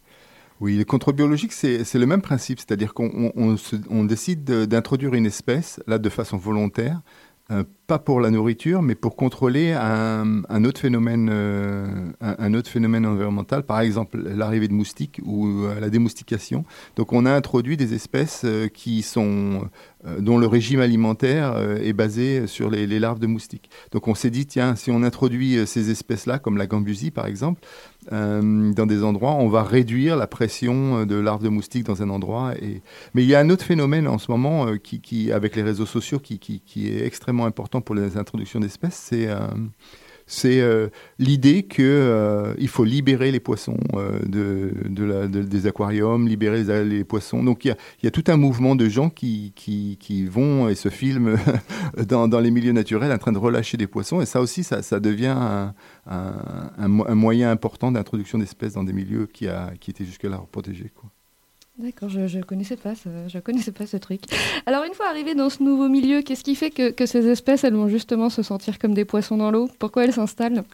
Oui, 0.60 0.76
le 0.78 0.84
contrôle 0.84 1.14
biologique, 1.14 1.52
c'est 1.52 1.94
le 1.94 2.06
même 2.06 2.22
principe, 2.22 2.60
c'est-à-dire 2.60 2.94
qu'on 2.94 3.32
on, 3.36 4.04
décide 4.04 4.44
d'introduire 4.44 5.12
une 5.12 5.26
espèce, 5.26 5.80
là, 5.86 5.98
de 5.98 6.08
façon 6.08 6.38
volontaire, 6.38 7.02
euh, 7.52 7.62
pas 7.86 8.00
pour 8.00 8.20
la 8.20 8.32
nourriture, 8.32 8.82
mais 8.82 8.96
pour 8.96 9.14
contrôler 9.14 9.70
un, 9.72 10.64
autre 10.64 10.80
phénomène, 10.80 11.28
euh, 11.30 11.86
un, 12.20 12.54
autre 12.54 12.68
phénomène 12.68 13.06
environnemental, 13.06 13.62
par 13.62 13.78
exemple 13.78 14.18
l'arrivée 14.18 14.66
de 14.66 14.72
moustiques 14.72 15.20
ou 15.24 15.46
euh, 15.46 15.78
la 15.78 15.88
démoustication. 15.88 16.64
Donc, 16.96 17.12
on 17.12 17.24
a 17.24 17.30
introduit 17.30 17.76
des 17.76 17.94
espèces 17.94 18.44
qui 18.74 19.02
sont, 19.02 19.70
dont 20.18 20.38
le 20.38 20.46
régime 20.46 20.80
alimentaire 20.80 21.58
est 21.82 21.92
basé 21.92 22.46
sur 22.46 22.70
les, 22.70 22.86
larves 22.98 23.18
de 23.18 23.26
moustiques. 23.26 23.70
Donc, 23.92 24.08
on 24.08 24.14
s'est 24.14 24.30
dit, 24.30 24.46
tiens, 24.46 24.76
si 24.76 24.90
on 24.90 25.02
introduit 25.02 25.66
ces 25.66 25.90
espèces-là, 25.90 26.38
comme 26.38 26.56
la 26.56 26.66
gambusie 26.66 27.10
par 27.10 27.26
exemple, 27.26 27.60
dans 28.10 28.86
des 28.86 29.02
endroits, 29.02 29.34
on 29.34 29.48
va 29.48 29.62
réduire 29.62 30.16
la 30.16 30.26
pression 30.26 31.04
de 31.04 31.16
larves 31.16 31.42
de 31.42 31.48
moustiques 31.48 31.84
dans 31.84 32.02
un 32.02 32.10
endroit. 32.10 32.52
Mais 33.14 33.24
il 33.24 33.28
y 33.28 33.34
a 33.34 33.40
un 33.40 33.50
autre 33.50 33.64
phénomène 33.64 34.06
en 34.06 34.18
ce 34.18 34.30
moment 34.30 34.66
qui, 34.76 35.32
avec 35.32 35.56
les 35.56 35.62
réseaux 35.62 35.86
sociaux 35.86 36.20
qui, 36.20 36.62
est 36.76 37.04
extrêmement 37.04 37.46
important 37.46 37.80
pour 37.80 37.94
les 37.94 38.16
introductions 38.16 38.60
d'espèces, 38.60 38.94
c'est 38.94 39.28
euh, 39.28 39.38
c'est 40.26 40.60
euh, 40.60 40.88
l'idée 41.18 41.62
qu'il 41.62 41.84
euh, 41.84 42.66
faut 42.66 42.84
libérer 42.84 43.30
les 43.30 43.38
poissons 43.38 43.78
euh, 43.94 44.18
de, 44.26 45.26
des 45.42 45.66
aquariums, 45.68 46.26
libérer 46.26 46.64
les, 46.84 47.04
poissons. 47.04 47.44
Donc 47.44 47.64
il 47.64 47.76
y 48.02 48.06
a, 48.06 48.10
tout 48.10 48.24
un 48.26 48.36
mouvement 48.36 48.74
de 48.74 48.88
gens 48.88 49.08
qui, 49.08 49.52
qui, 49.54 50.26
vont 50.26 50.68
et 50.68 50.74
se 50.74 50.88
filment 50.88 51.36
dans, 52.08 52.40
les 52.40 52.50
milieux 52.50 52.72
naturels 52.72 53.12
en 53.12 53.18
train 53.18 53.32
de 53.32 53.38
relâcher 53.38 53.76
des 53.76 53.86
poissons. 53.86 54.20
Et 54.20 54.26
ça 54.26 54.40
aussi, 54.40 54.64
ça, 54.64 55.00
devient 55.00 55.34
un, 55.36 55.74
un, 56.06 56.72
un 56.76 56.88
mo- 56.88 57.06
un 57.06 57.14
moyen 57.14 57.50
important 57.50 57.92
d'introduction 57.92 58.38
d'espèces 58.38 58.72
dans 58.72 58.84
des 58.84 58.92
milieux 58.92 59.26
qui, 59.26 59.46
a, 59.46 59.72
qui 59.78 59.90
étaient 59.90 60.04
jusque-là 60.04 60.42
protégés. 60.50 60.90
D'accord, 61.78 62.08
je 62.08 62.38
ne 62.38 62.42
connaissais, 62.42 62.76
pas 62.76 62.94
je 62.94 63.38
connaissais 63.38 63.70
pas 63.70 63.86
ce 63.86 63.98
truc. 63.98 64.22
Alors, 64.64 64.84
une 64.84 64.94
fois 64.94 65.08
arrivées 65.08 65.34
dans 65.34 65.50
ce 65.50 65.62
nouveau 65.62 65.88
milieu, 65.88 66.22
qu'est-ce 66.22 66.42
qui 66.42 66.54
fait 66.54 66.70
que, 66.70 66.90
que 66.90 67.04
ces 67.04 67.26
espèces, 67.28 67.64
elles 67.64 67.74
vont 67.74 67.88
justement 67.88 68.30
se 68.30 68.42
sentir 68.42 68.78
comme 68.78 68.94
des 68.94 69.04
poissons 69.04 69.36
dans 69.36 69.50
l'eau? 69.50 69.68
Pourquoi 69.78 70.04
elles 70.04 70.14
s'installent? 70.14 70.64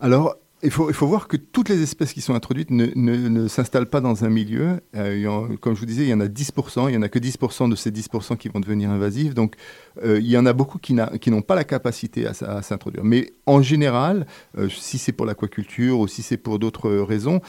Alors, 0.00 0.36
il 0.64 0.70
faut, 0.70 1.06
voir 1.06 1.26
que 1.26 1.36
toutes 1.36 1.68
les 1.68 1.82
espèces 1.82 2.12
qui 2.12 2.20
sont 2.20 2.34
introduites 2.34 2.70
ne, 2.70 3.48
s'installent 3.48 3.88
pas 3.88 4.00
dans 4.00 4.24
un 4.24 4.28
milieu. 4.28 4.80
Euh, 4.94 5.56
comme 5.60 5.74
je 5.74 5.80
vous 5.80 5.86
disais, 5.86 6.04
il 6.04 6.08
y 6.08 6.14
en 6.14 6.20
a 6.20 6.26
10%, 6.26 6.88
il 6.88 6.92
n'y 6.92 6.96
en 6.96 7.02
a 7.02 7.08
que 7.08 7.18
10% 7.18 7.68
de 7.68 7.74
ces 7.74 7.90
10% 7.90 8.36
qui 8.36 8.48
vont 8.48 8.60
devenir 8.60 8.90
invasives. 8.90 9.34
Donc, 9.34 9.56
euh, 10.04 10.20
il 10.20 10.30
y 10.30 10.38
en 10.38 10.46
a 10.46 10.52
beaucoup 10.52 10.78
qui, 10.78 10.94
n'ont 10.94 11.42
pas 11.42 11.56
la 11.56 11.64
capacité 11.64 12.26
à, 12.26 12.62
s'introduire. 12.62 13.02
Mais 13.02 13.32
en 13.46 13.60
général, 13.60 14.26
euh, 14.56 14.68
si 14.68 14.98
c'est 14.98 15.10
pour 15.10 15.26
l'aquaculture 15.26 15.98
ou 15.98 16.06
si 16.06 16.22
c'est 16.22 16.36
pour 16.36 16.60
d'autres 16.60 16.90
raisons, 16.90 17.40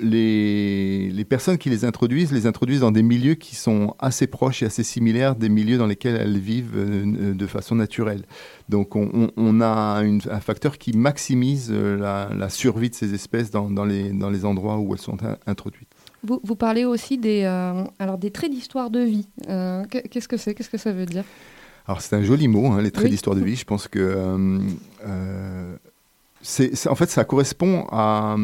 les, 0.00 1.26
personnes 1.28 1.58
qui 1.58 1.68
les 1.68 1.84
introduisent 1.84 2.30
les 2.30 2.46
introduisent 2.46 2.82
dans 2.82 2.92
des 2.92 3.02
milieux 3.02 3.34
qui 3.34 3.56
sont 3.56 3.96
assez 3.98 4.28
proches 4.28 4.62
et 4.62 4.66
assez 4.66 4.84
similaires 4.84 5.34
des 5.34 5.48
milieux 5.48 5.78
dans 5.78 5.88
lesquels 5.88 6.14
elles 6.14 6.38
vivent 6.38 6.76
de 6.76 7.46
façon 7.48 7.74
naturelle. 7.74 8.22
Donc 8.68 8.96
on, 8.96 9.60
a 9.62 10.00
une- 10.02 10.20
un 10.30 10.40
facteur 10.40 10.76
qui 10.76 10.92
maximise 10.96 11.68
euh, 11.72 11.96
la, 11.96 12.28
la 12.34 12.48
survie 12.50 12.90
de 12.90 12.94
ces 12.94 13.14
espèces 13.14 13.50
dans, 13.50 13.70
dans 13.70 13.84
les, 13.86 14.10
dans 14.10 14.28
les 14.28 14.44
endroits 14.44 14.78
où 14.78 14.92
elles 14.94 15.00
sont 15.00 15.16
in- 15.24 15.38
introduites. 15.46 15.88
vous, 16.22 16.38
vous 16.44 16.54
parlez 16.56 16.84
aussi 16.84 17.16
des, 17.16 17.44
euh, 17.44 17.82
alors 17.98 18.18
des 18.18 18.30
traits 18.30 18.50
d'histoire 18.50 18.90
de 18.90 19.00
vie. 19.00 19.26
Euh, 19.48 19.84
que- 19.84 20.06
qu'est-ce 20.06 20.28
que 20.28 20.36
c'est? 20.36 20.54
Qu'est-ce 20.54 20.68
que 20.68 20.76
ça 20.76 20.92
veut 20.92 21.06
dire? 21.06 21.24
Alors 21.86 22.02
c'est 22.02 22.14
un 22.16 22.22
joli 22.22 22.46
mot, 22.48 22.66
hein, 22.72 22.82
les 22.82 22.90
traits 22.90 23.04
Oui. 23.06 23.10
d'histoire 23.10 23.34
de 23.36 23.42
vie. 23.42 23.56
Je 23.56 23.64
pense 23.64 23.88
que 23.88 23.98
euh, 23.98 25.76
en 26.90 26.94
fait 26.94 27.08
ça 27.10 27.24
correspond 27.24 27.86
à, 27.90 28.36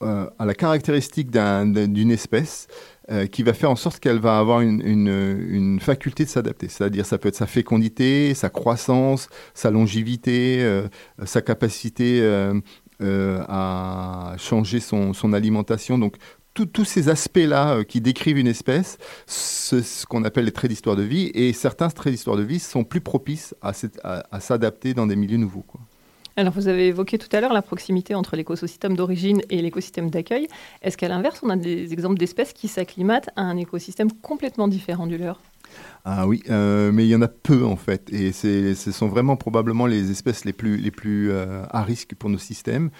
à 0.00 0.44
la 0.44 0.54
caractéristique 0.54 1.30
d'un- 1.30 1.66
d'un- 1.66 1.86
d'une 1.88 2.10
espèce 2.10 2.66
euh, 3.10 3.26
qui 3.26 3.42
va 3.42 3.54
faire 3.54 3.70
en 3.70 3.76
sorte 3.76 4.00
qu'elle 4.00 4.18
va 4.18 4.38
avoir 4.38 4.60
une, 4.60 5.78
faculté 5.80 6.24
de 6.24 6.28
s'adapter. 6.28 6.68
C'est-à-dire 6.68 7.06
ça 7.06 7.16
peut 7.16 7.28
être 7.28 7.36
sa 7.36 7.46
fécondité, 7.46 8.34
sa 8.34 8.50
croissance, 8.50 9.30
sa 9.54 9.70
longévité, 9.70 10.58
euh, 10.60 10.88
sa 11.24 11.40
capacité 11.40 12.20
euh, 12.20 12.60
à 13.48 14.34
changer 14.36 14.80
son, 14.80 15.32
alimentation. 15.32 15.96
Donc 15.96 16.16
tous- 16.52 16.84
ces 16.84 17.08
aspects-là 17.08 17.82
qui 17.84 18.02
décrivent 18.02 18.38
une 18.38 18.46
espèce, 18.46 18.98
c'est 19.26 19.82
ce 19.82 20.04
qu'on 20.04 20.24
appelle 20.24 20.44
les 20.44 20.52
traits 20.52 20.70
d'histoire 20.70 20.96
de 20.96 21.02
vie, 21.02 21.30
et 21.32 21.54
certains 21.54 21.88
traits 21.88 22.12
d'histoire 22.12 22.36
de 22.36 22.42
vie 22.42 22.58
sont 22.58 22.84
plus 22.84 23.00
propices 23.00 23.54
à, 23.62 23.72
s'adapter 24.40 24.92
dans 24.92 25.06
des 25.06 25.16
milieux 25.16 25.38
nouveaux. 25.38 25.64
Alors, 26.38 26.52
vous 26.52 26.68
avez 26.68 26.86
évoqué 26.86 27.18
tout 27.18 27.28
à 27.32 27.40
l'heure 27.40 27.52
la 27.52 27.62
proximité 27.62 28.14
entre 28.14 28.36
l'écosystème 28.36 28.94
d'origine 28.94 29.42
et 29.50 29.60
l'écosystème 29.60 30.08
d'accueil. 30.08 30.46
Est-ce 30.82 30.96
qu'à 30.96 31.08
l'inverse, 31.08 31.40
on 31.42 31.50
a 31.50 31.56
des 31.56 31.92
exemples 31.92 32.16
d'espèces 32.16 32.52
qui 32.52 32.68
s'acclimatent 32.68 33.28
à 33.34 33.42
un 33.42 33.56
écosystème 33.56 34.12
complètement 34.12 34.68
différent 34.68 35.08
du 35.08 35.18
leur? 35.18 35.40
Ah 36.04 36.28
oui, 36.28 36.44
euh, 36.48 36.92
mais 36.92 37.04
il 37.04 37.08
y 37.08 37.16
en 37.16 37.22
a 37.22 37.28
peu 37.28 37.64
en 37.64 37.76
fait, 37.76 38.10
et 38.12 38.32
ce 38.32 38.92
sont 38.92 39.08
vraiment 39.08 39.36
probablement 39.36 39.86
les 39.86 40.10
espèces 40.10 40.44
les 40.44 40.52
plus, 40.52 41.30
euh, 41.30 41.64
à 41.70 41.82
risque 41.82 42.14
pour 42.14 42.30
nos 42.30 42.38
systèmes. 42.38 42.90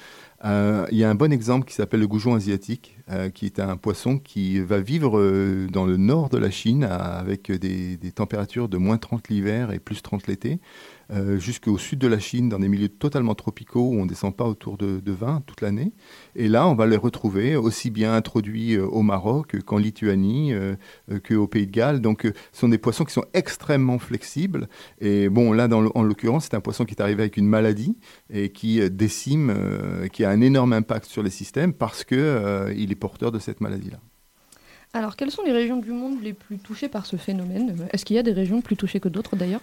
Euh, 0.45 0.85
il 0.91 0.99
y 0.99 1.05
a 1.05 1.11
un 1.11 1.15
bon 1.15 1.33
exemple 1.33 1.65
qui 1.65 1.75
s'appelle 1.75 2.01
le 2.01 2.09
goujon 2.09 2.35
asiatique, 2.35 2.99
qui 3.35 3.47
est 3.47 3.59
un 3.61 3.77
poisson 3.79 4.19
qui 4.19 4.61
va 4.61 4.81
vivre 4.81 5.13
dans 5.71 5.87
le 5.87 5.97
nord 5.97 6.29
de 6.29 6.37
la 6.37 6.51
Chine 6.51 6.85
avec 6.85 7.51
des 7.51 8.13
températures 8.15 8.69
de 8.69 8.77
moins 8.77 8.99
30 8.99 9.29
l'hiver 9.29 9.73
et 9.73 9.79
plus 9.79 10.03
30 10.03 10.27
l'été, 10.27 10.61
euh, 11.11 11.39
jusqu'au 11.39 11.79
sud 11.79 11.99
de 11.99 12.07
la 12.07 12.19
Chine, 12.19 12.49
dans 12.49 12.59
des 12.59 12.69
milieux 12.69 12.89
totalement 12.89 13.35
tropicaux 13.35 13.89
où 13.89 13.95
on 13.95 14.05
ne 14.05 14.09
descend 14.09 14.37
pas 14.37 14.45
autour 14.45 14.77
de, 14.77 15.01
de 15.01 15.13
20 15.13 15.43
toute 15.47 15.61
l'année. 15.61 15.93
Et 16.37 16.49
là, 16.49 16.67
on 16.69 16.75
va 16.75 16.87
les 16.87 16.97
retrouver 16.97 17.57
aussi 17.57 17.91
bien 17.91 18.15
introduits 18.15 18.75
euh, 18.75 18.87
au 18.87 19.03
Maroc 19.03 19.61
qu'en 19.65 19.79
Lituanie, 19.79 20.53
euh, 20.53 20.77
qu'au 21.27 21.47
Pays 21.47 21.67
de 21.67 21.73
Galles. 21.73 22.01
Donc, 22.01 22.23
ce 22.25 22.61
sont 22.61 22.69
des 22.69 22.79
poissons 22.79 23.05
qui 23.05 23.13
sont 23.13 23.25
extrêmement 23.35 23.99
flexibles. 23.99 24.69
Et 25.01 25.29
bon, 25.29 25.53
là, 25.53 25.69
dans 25.69 25.79
en 25.95 26.03
l'occurrence, 26.03 26.45
c'est 26.45 26.55
un 26.55 26.61
poisson 26.61 26.85
qui 26.85 26.95
est 26.95 27.01
arrivé 27.01 27.23
avec 27.23 27.37
une 27.37 27.47
maladie 27.47 27.97
et 28.31 28.51
qui 28.51 28.89
décime, 28.91 29.55
qui 30.13 30.25
a 30.25 30.31
un 30.31 30.41
énorme 30.41 30.73
impact 30.73 31.07
sur 31.07 31.23
les 31.23 31.31
systèmes 31.31 31.73
parce 31.73 32.05
que 32.05 32.15
euh, 32.17 32.75
il 32.77 32.93
est 32.93 32.97
porteur 32.97 33.33
de 33.33 33.39
cette 33.39 33.61
maladie-là. 33.61 33.99
Alors, 34.93 35.17
quelles 35.17 35.31
sont 35.31 35.43
les 35.43 35.53
régions 35.53 35.77
du 35.77 35.91
monde 35.91 36.23
les 36.23 36.33
plus 36.33 36.59
touchées 36.59 36.89
par 36.89 37.07
ce 37.07 37.17
phénomène? 37.17 37.89
Est-ce 37.93 38.05
qu'il 38.05 38.17
y 38.17 38.19
a 38.19 38.23
des 38.23 38.33
régions 38.33 38.61
plus 38.61 38.77
touchées 38.77 39.01
que 39.01 39.09
d'autres 39.09 39.37
d'ailleurs? 39.37 39.61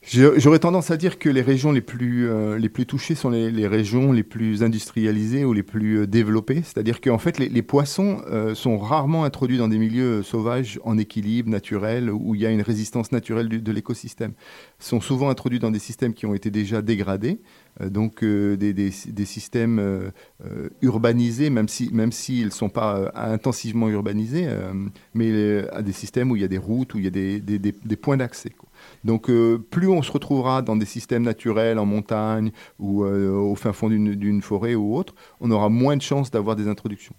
J'aurais 0.00 0.60
tendance 0.60 0.90
à 0.92 0.96
dire 0.96 1.18
que 1.18 1.28
les 1.28 1.42
régions 1.42 1.72
les 1.72 1.80
plus, 1.82 2.28
euh, 2.30 2.56
les 2.56 2.68
plus 2.68 2.86
touchées 2.86 3.16
sont 3.16 3.30
les, 3.30 3.50
les 3.50 3.66
régions 3.66 4.12
les 4.12 4.22
plus 4.22 4.62
industrialisées 4.62 5.44
ou 5.44 5.52
les 5.52 5.64
plus 5.64 5.98
euh, 5.98 6.06
développées. 6.06 6.62
C'est-à-dire 6.62 7.00
qu'en 7.00 7.18
fait, 7.18 7.38
les, 7.38 7.62
poissons 7.62 8.22
euh, 8.30 8.54
sont 8.54 8.78
rarement 8.78 9.24
introduits 9.24 9.58
dans 9.58 9.66
des 9.68 9.76
milieux 9.76 10.22
sauvages 10.22 10.78
en 10.84 10.96
équilibre 10.96 11.50
naturel 11.50 12.10
où 12.10 12.34
il 12.36 12.40
y 12.40 12.46
a 12.46 12.50
une 12.50 12.62
résistance 12.62 13.10
naturelle 13.12 13.48
de 13.48 13.72
l'écosystème. 13.72 14.32
Ils 14.80 14.84
sont 14.86 15.00
souvent 15.00 15.28
introduits 15.30 15.58
dans 15.58 15.72
des 15.72 15.80
systèmes 15.80 16.14
qui 16.14 16.26
ont 16.26 16.34
été 16.34 16.50
déjà 16.50 16.80
dégradés, 16.80 17.40
donc 17.84 18.24
des, 18.24 18.56
des- 18.72 18.92
des 19.08 19.24
systèmes 19.24 20.10
urbanisés, 20.80 21.50
même 21.50 21.68
s'ils 21.68 21.88
si, 21.88 21.94
même 21.94 22.12
s'ils 22.12 22.44
ne 22.46 22.50
sont 22.50 22.68
pas 22.70 23.10
intensivement 23.14 23.88
urbanisés, 23.88 24.48
mais 25.14 25.68
à 25.70 25.82
des 25.82 25.92
systèmes 25.92 26.30
où 26.30 26.36
il 26.36 26.42
y 26.42 26.44
a 26.44 26.48
des 26.48 26.58
routes, 26.58 26.94
où 26.94 26.98
il 26.98 27.04
y 27.04 27.08
a 27.08 27.10
des, 27.10 27.40
des- 27.40 27.96
points 27.96 28.16
d'accès. 28.16 28.50
Donc 29.04 29.30
euh, 29.30 29.58
plus 29.58 29.88
on 29.88 30.02
se 30.02 30.12
retrouvera 30.12 30.62
dans 30.62 30.76
des 30.76 30.86
systèmes 30.86 31.22
naturels, 31.22 31.78
en 31.78 31.86
montagne 31.86 32.50
ou 32.78 33.04
euh, 33.04 33.30
au 33.30 33.54
fin 33.54 33.72
fond 33.72 33.88
d'une 33.88 34.42
forêt 34.42 34.74
ou 34.74 34.96
autre, 34.96 35.14
on 35.40 35.50
aura 35.50 35.68
moins 35.68 35.96
de 35.96 36.02
chances 36.02 36.30
d'avoir 36.30 36.56
des 36.56 36.68
introductions. 36.68 37.14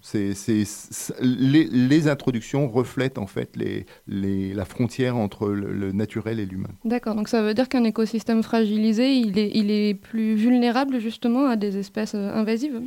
Les, 1.22 2.08
introductions 2.08 2.70
reflètent 2.70 3.18
en 3.18 3.28
fait 3.28 3.58
la 4.08 4.66
frontière 4.66 5.18
entre 5.18 5.50
le, 5.50 5.92
naturel 5.92 6.40
et 6.40 6.46
l'humain. 6.46 6.70
D'accord, 6.86 7.16
donc 7.16 7.28
ça 7.28 7.42
veut 7.42 7.54
dire 7.54 7.68
qu'un 7.68 7.84
écosystème 7.84 8.44
fragilisé, 8.44 9.14
il 9.14 9.38
est, 9.38 9.52
il 9.54 9.72
est 9.72 9.94
plus 9.94 10.36
vulnérable 10.36 11.00
justement 11.00 11.48
à 11.48 11.56
des 11.56 11.78
espèces 11.78 12.16
euh, 12.16 12.34
invasives? 12.34 12.82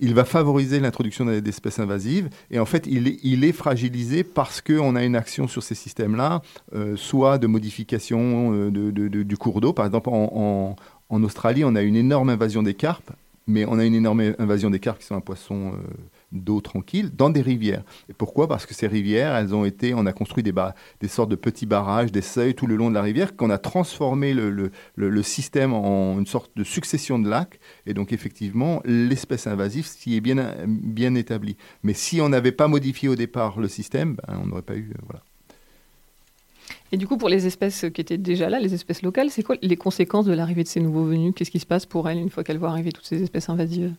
Il 0.00 0.14
va 0.14 0.24
favoriser 0.24 0.80
l'introduction 0.80 1.24
d'espèces 1.24 1.78
invasives. 1.78 2.28
Et 2.50 2.58
en 2.58 2.64
fait, 2.64 2.86
il 2.86 3.08
est, 3.08 3.18
il 3.22 3.44
est 3.44 3.52
fragilisé 3.52 4.24
parce 4.24 4.60
qu'on 4.60 4.96
a 4.96 5.04
une 5.04 5.16
action 5.16 5.46
sur 5.46 5.62
ces 5.62 5.74
systèmes-là, 5.74 6.42
euh, 6.74 6.96
soit 6.96 7.38
de 7.38 7.46
modification 7.46 8.52
euh, 8.52 8.70
du 8.70 9.36
cours 9.36 9.60
d'eau. 9.60 9.72
Par 9.72 9.86
exemple, 9.86 10.10
en 10.10 11.22
Australie, 11.22 11.64
on 11.64 11.74
a 11.74 11.82
une 11.82 11.96
énorme 11.96 12.30
invasion 12.30 12.62
des 12.62 12.74
carpes, 12.74 13.10
mais 13.46 13.64
on 13.66 13.78
a 13.78 13.84
une 13.84 13.94
énorme 13.94 14.34
invasion 14.38 14.70
des 14.70 14.78
carpes 14.78 15.00
qui 15.00 15.06
sont 15.06 15.16
un 15.16 15.20
poisson 15.20 15.72
euh, 15.72 15.76
d'eau 16.32 16.60
tranquille 16.60 17.10
dans 17.16 17.30
des 17.30 17.42
rivières. 17.42 17.82
Et 18.08 18.12
pourquoi? 18.12 18.48
Parce 18.48 18.66
que 18.66 18.74
ces 18.74 18.86
rivières, 18.86 19.34
elles 19.34 19.54
ont 19.54 19.64
été, 19.64 19.94
on 19.94 20.06
a 20.06 20.12
construit 20.12 20.42
des, 20.42 20.54
des 21.00 21.08
sortes 21.08 21.30
de 21.30 21.36
petits 21.36 21.66
barrages, 21.66 22.12
des 22.12 22.22
seuils 22.22 22.54
tout 22.54 22.66
le 22.66 22.76
long 22.76 22.88
de 22.90 22.94
la 22.94 23.02
rivière, 23.02 23.36
qu'on 23.36 23.50
a 23.50 23.58
transformé 23.58 24.34
le- 24.34 24.70
le 24.96 25.22
système 25.22 25.72
en 25.72 26.18
une 26.18 26.26
sorte 26.26 26.50
de 26.56 26.64
succession 26.64 27.18
de 27.18 27.28
lacs. 27.28 27.58
Et 27.86 27.94
donc, 27.94 28.12
effectivement, 28.12 28.80
l'espèce 28.84 29.46
invasive 29.46 29.86
s'y 29.86 30.16
est 30.16 30.20
bien, 30.20 30.54
bien 30.66 31.14
établie. 31.14 31.56
Mais 31.82 31.94
si 31.94 32.20
on 32.20 32.28
n'avait 32.28 32.52
pas 32.52 32.68
modifié 32.68 33.08
au 33.08 33.16
départ 33.16 33.60
le 33.60 33.68
système, 33.68 34.16
ben, 34.16 34.40
on 34.42 34.46
n'aurait 34.46 34.62
pas 34.62 34.76
eu. 34.76 34.90
euh, 34.90 35.02
voilà. 35.06 35.22
Et 36.92 36.96
du 36.96 37.06
coup, 37.06 37.16
pour 37.16 37.28
les 37.28 37.46
espèces 37.46 37.86
qui 37.94 38.00
étaient 38.00 38.18
déjà 38.18 38.48
là, 38.50 38.58
les 38.58 38.74
espèces 38.74 39.02
locales, 39.02 39.30
c'est 39.30 39.42
quoi 39.44 39.56
les 39.62 39.76
conséquences 39.76 40.26
de 40.26 40.32
l'arrivée 40.32 40.64
de 40.64 40.68
ces 40.68 40.80
nouveaux 40.80 41.04
venus? 41.04 41.32
Qu'est-ce 41.36 41.50
qui 41.50 41.60
se 41.60 41.66
passe 41.66 41.86
pour 41.86 42.08
elles 42.08 42.18
une 42.18 42.30
fois 42.30 42.42
qu'elles 42.42 42.58
voient 42.58 42.70
arriver 42.70 42.90
toutes 42.90 43.06
ces 43.06 43.22
espèces 43.22 43.48
invasives? 43.48 43.94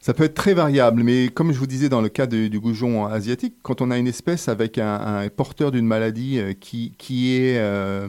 Ça 0.00 0.14
peut 0.14 0.24
être 0.24 0.34
très 0.34 0.54
variable, 0.54 1.02
mais 1.02 1.28
comme 1.28 1.52
je 1.52 1.58
vous 1.58 1.66
disais 1.66 1.88
dans 1.88 2.00
le 2.00 2.08
cas 2.08 2.26
du 2.26 2.60
goujon 2.60 3.06
asiatique, 3.06 3.56
quand 3.62 3.80
on 3.82 3.90
a 3.90 3.98
une 3.98 4.06
espèce 4.06 4.48
avec 4.48 4.78
un, 4.78 5.28
porteur 5.36 5.72
d'une 5.72 5.86
maladie 5.86 6.38
euh, 6.38 6.52
qui, 6.52 6.94
qui 6.98 7.34
est 7.34 7.58
euh, 7.58 8.06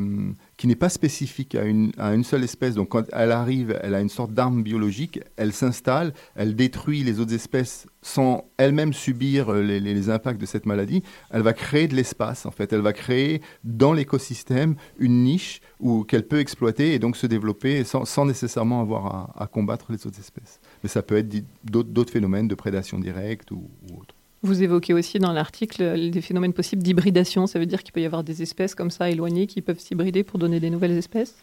qui 0.56 0.68
n'est 0.68 0.76
pas 0.76 0.90
spécifique 0.90 1.56
à 1.56 1.64
une, 1.64 1.92
à 1.98 2.14
une 2.14 2.24
seule 2.24 2.44
espèce, 2.44 2.76
donc 2.76 2.90
quand 2.90 3.06
elle 3.12 3.32
arrive, 3.32 3.80
elle 3.82 3.96
a 3.96 4.02
une 4.02 4.10
sorte 4.10 4.34
d'arme 4.34 4.62
biologique, 4.62 5.20
elle 5.36 5.52
s'installe, 5.52 6.14
elle 6.36 6.56
détruit 6.56 7.04
les 7.04 7.20
autres 7.20 7.34
espèces 7.34 7.88
sans 8.04 8.46
elle-même 8.58 8.94
subir 8.94 9.52
euh, 9.52 9.62
les, 9.62 10.10
impacts 10.10 10.40
de 10.40 10.46
cette 10.46 10.68
maladie, 10.68 11.02
elle 11.32 11.42
va 11.42 11.54
créer 11.54 11.88
de 11.88 11.96
l'espace 11.96 12.46
en 12.46 12.52
fait, 12.52 12.72
elle 12.72 12.82
va 12.82 12.94
créer 12.94 13.42
dans 13.64 13.94
l'écosystème 13.94 14.76
une 15.00 15.24
niche 15.24 15.60
qu'elle 16.08 16.28
peut 16.28 16.40
exploiter 16.40 16.94
et 16.94 17.00
donc 17.00 17.18
se 17.18 17.26
développer 17.26 17.84
sans, 17.84 18.06
sans 18.06 18.26
nécessairement 18.26 18.82
avoir 18.82 19.34
à 19.36 19.48
combattre 19.48 19.88
les 19.92 20.06
autres 20.06 20.20
espèces. 20.20 20.60
Mais 20.84 20.90
ça 20.90 21.02
peut 21.02 21.18
être 21.18 21.30
d'autres 21.66 22.12
phénomènes 22.12 22.48
de 22.48 22.56
prédation 22.56 23.00
directe 23.00 23.52
ou, 23.52 23.70
ou 23.90 24.00
autre. 24.00 24.16
Vous 24.42 24.64
évoquez 24.64 24.94
aussi 24.94 25.20
dans 25.20 25.34
l'article 25.34 25.84
euh, 25.84 26.10
des 26.10 26.22
phénomènes 26.22 26.54
possibles 26.54 26.82
d'hybridation. 26.82 27.46
Ça 27.46 27.60
veut 27.60 27.66
dire 27.66 27.84
qu'il 27.84 27.92
peut 27.92 28.02
y 28.02 28.06
avoir 28.06 28.24
des 28.24 28.42
espèces 28.42 28.74
comme 28.74 28.90
ça 28.90 29.10
éloignées 29.10 29.48
qui 29.48 29.62
peuvent 29.62 29.80
s'hybrider 29.80 30.24
pour 30.24 30.40
donner 30.40 30.62
des 30.62 30.70
nouvelles 30.70 30.98
espèces? 30.98 31.36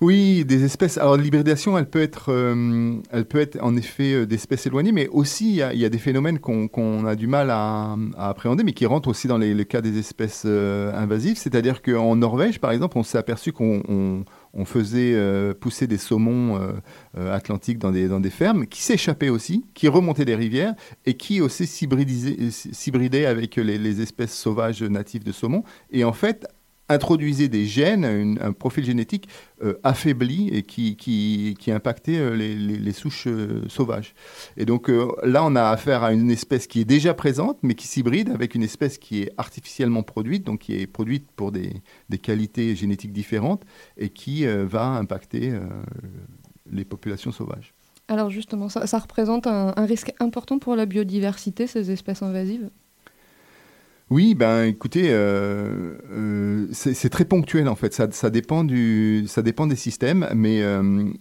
Oui, 0.00 0.46
des 0.46 0.64
espèces. 0.64 0.96
Alors 0.96 1.18
l'hybridation, 1.18 1.76
elle 1.76 1.88
peut 1.88 2.00
être, 2.00 2.32
euh, 2.32 2.96
elle 3.12 3.26
peut 3.26 3.38
être 3.38 3.58
en 3.62 3.76
effet 3.76 4.14
euh, 4.14 4.26
d'espèces 4.26 4.66
éloignées, 4.66 4.92
mais 4.92 5.08
aussi 5.08 5.50
il 5.50 5.56
y 5.56 5.62
a, 5.62 5.74
il 5.74 5.78
y 5.78 5.84
a 5.84 5.90
des 5.90 5.98
phénomènes 5.98 6.38
qu'on 6.38 7.04
a 7.04 7.14
du 7.14 7.26
mal 7.26 7.50
à, 7.50 7.96
à 8.16 8.30
appréhender, 8.30 8.64
mais 8.64 8.72
qui 8.72 8.86
rentrent 8.86 9.10
aussi 9.10 9.28
dans 9.28 9.36
les, 9.36 9.52
le 9.52 9.64
cas 9.64 9.82
des 9.82 9.98
espèces 9.98 10.44
euh, 10.46 10.90
invasives. 10.94 11.36
C'est-à-dire 11.36 11.82
qu'en 11.82 12.16
Norvège, 12.16 12.60
par 12.60 12.72
exemple, 12.72 12.96
on 12.96 13.02
s'est 13.02 13.18
aperçu 13.18 13.52
qu'on 13.52 14.24
on, 14.54 14.64
faisait 14.64 15.14
euh, 15.14 15.54
pousser 15.54 15.86
des 15.86 15.98
saumons 15.98 16.56
euh, 16.56 16.72
euh, 17.16 17.34
atlantiques 17.34 17.78
dans 17.78 17.90
des, 17.90 18.30
fermes, 18.30 18.66
qui 18.66 18.82
s'échappaient 18.82 19.28
aussi, 19.28 19.64
qui 19.74 19.88
remontaient 19.88 20.24
des 20.24 20.34
rivières 20.34 20.74
et 21.06 21.14
qui 21.14 21.40
aussi 21.40 21.66
s'hybridaient 21.66 23.26
avec 23.26 23.56
les, 23.56 23.78
les 23.78 24.00
espèces 24.00 24.36
sauvages 24.36 24.82
natives 24.82 25.24
de 25.24 25.32
saumon. 25.32 25.64
Et 25.90 26.04
en 26.04 26.12
fait, 26.12 26.46
introduisait 26.90 27.48
des 27.48 27.64
gènes, 27.66 28.04
une- 28.04 28.38
un 28.42 28.52
profil 28.52 28.84
génétique 28.84 29.28
euh, 29.62 29.74
affaibli 29.82 30.48
et 30.48 30.62
qui, 30.62 30.96
qui, 30.96 31.54
qui 31.58 31.70
impactait 31.70 32.18
euh, 32.18 32.34
les, 32.36 32.54
les- 32.54 32.92
souches 32.92 33.26
euh, 33.26 33.62
sauvages. 33.68 34.14
Et 34.56 34.64
donc 34.66 34.90
là, 35.22 35.44
on 35.44 35.54
a 35.56 35.64
affaire 35.70 36.02
à 36.02 36.12
une 36.12 36.30
espèce 36.30 36.66
qui 36.66 36.80
est 36.80 36.84
déjà 36.84 37.14
présente, 37.14 37.58
mais 37.62 37.74
qui 37.74 37.86
s'hybride 37.86 38.30
avec 38.30 38.54
une 38.54 38.62
espèce 38.62 38.98
qui 38.98 39.22
est 39.22 39.32
artificiellement 39.38 40.02
produite, 40.02 40.44
donc 40.44 40.60
qui 40.60 40.74
est 40.74 40.86
produite 40.86 41.30
pour 41.36 41.52
des, 41.52 41.72
des 42.08 42.18
qualités 42.18 42.74
génétiques 42.74 43.12
différentes 43.12 43.62
et 43.96 44.08
qui 44.08 44.44
va 44.46 44.86
impacter 44.86 45.52
les 46.70 46.84
populations 46.84 47.32
sauvages. 47.32 47.72
Alors 48.08 48.30
justement, 48.30 48.68
ça, 48.68 48.98
représente 48.98 49.46
un 49.46 49.86
risque 49.86 50.12
important 50.18 50.58
pour 50.58 50.74
la 50.74 50.86
biodiversité, 50.86 51.66
ces 51.66 51.90
espèces 51.90 52.22
invasives? 52.22 52.70
Oui, 54.10 54.34
ben 54.34 54.64
écoutez, 54.64 55.10
euh, 55.10 55.94
euh, 56.10 56.66
c'est 56.72 57.10
très 57.10 57.24
ponctuel 57.24 57.68
en 57.68 57.76
fait. 57.76 57.94
Ça, 57.94 58.30
dépend 58.30 58.64
des 58.64 59.24
systèmes, 59.76 60.28
mais 60.34 60.62
euh, 60.62 61.12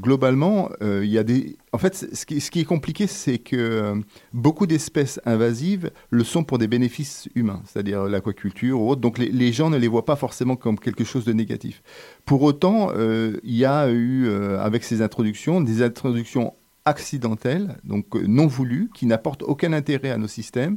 globalement, 0.00 0.70
il 0.80 1.04
y 1.04 1.18
a 1.18 1.22
des. 1.22 1.58
En 1.72 1.78
fait, 1.78 1.94
ce 1.94 2.24
qui, 2.24 2.60
est 2.60 2.64
compliqué, 2.64 3.06
c'est 3.06 3.36
que 3.36 4.00
beaucoup 4.32 4.66
d'espèces 4.66 5.20
invasives 5.26 5.90
le 6.08 6.24
sont 6.24 6.44
pour 6.44 6.56
des 6.56 6.66
bénéfices 6.66 7.28
humains, 7.34 7.60
c'est-à-dire 7.66 8.04
l'aquaculture 8.04 8.80
ou 8.80 8.88
autre. 8.88 9.02
Donc 9.02 9.18
les, 9.18 9.52
gens 9.52 9.68
ne 9.68 9.76
les 9.76 9.88
voient 9.88 10.06
pas 10.06 10.16
forcément 10.16 10.56
comme 10.56 10.78
quelque 10.78 11.04
chose 11.04 11.26
de 11.26 11.34
négatif. 11.34 11.82
Pour 12.24 12.40
autant, 12.42 12.90
il 12.96 13.54
y 13.54 13.66
a 13.66 13.90
eu 13.90 14.30
avec 14.58 14.82
ces 14.84 15.02
introductions 15.02 15.60
des 15.60 15.82
introductions 15.82 16.54
accidentelles, 16.86 17.78
donc 17.84 18.14
non 18.14 18.46
voulues, 18.46 18.90
qui 18.94 19.06
n'apportent 19.06 19.42
aucun 19.42 19.72
intérêt 19.72 20.10
à 20.10 20.18
nos 20.18 20.28
systèmes 20.28 20.76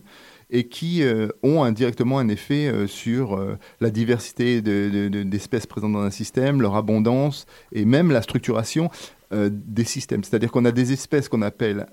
et 0.50 0.68
qui 0.68 1.04
euh, 1.04 1.27
ont 1.44 1.63
indirectement 1.63 2.20
un 2.20 2.30
effet 2.30 2.68
euh, 2.68 2.88
sur 2.88 3.36
euh, 3.38 3.58
la 3.82 3.89
diversité 3.89 4.62
de- 4.62 4.89
de- 4.92 5.08
de- 5.10 5.24
d'espèces 5.24 5.66
présentes 5.68 5.94
dans 5.94 6.01
un 6.01 6.12
système, 6.12 6.62
leur 6.62 6.75
abondance 6.75 7.46
et 7.74 7.86
même 7.86 8.12
la 8.12 8.22
structuration 8.22 8.89
des 9.30 9.84
systèmes. 9.84 10.24
C'est-à-dire 10.24 10.51
qu'on 10.54 10.63
a 10.63 10.72
des 10.72 10.94
espèces 10.94 11.27
qu'on 11.27 11.42
appelle 11.42 11.86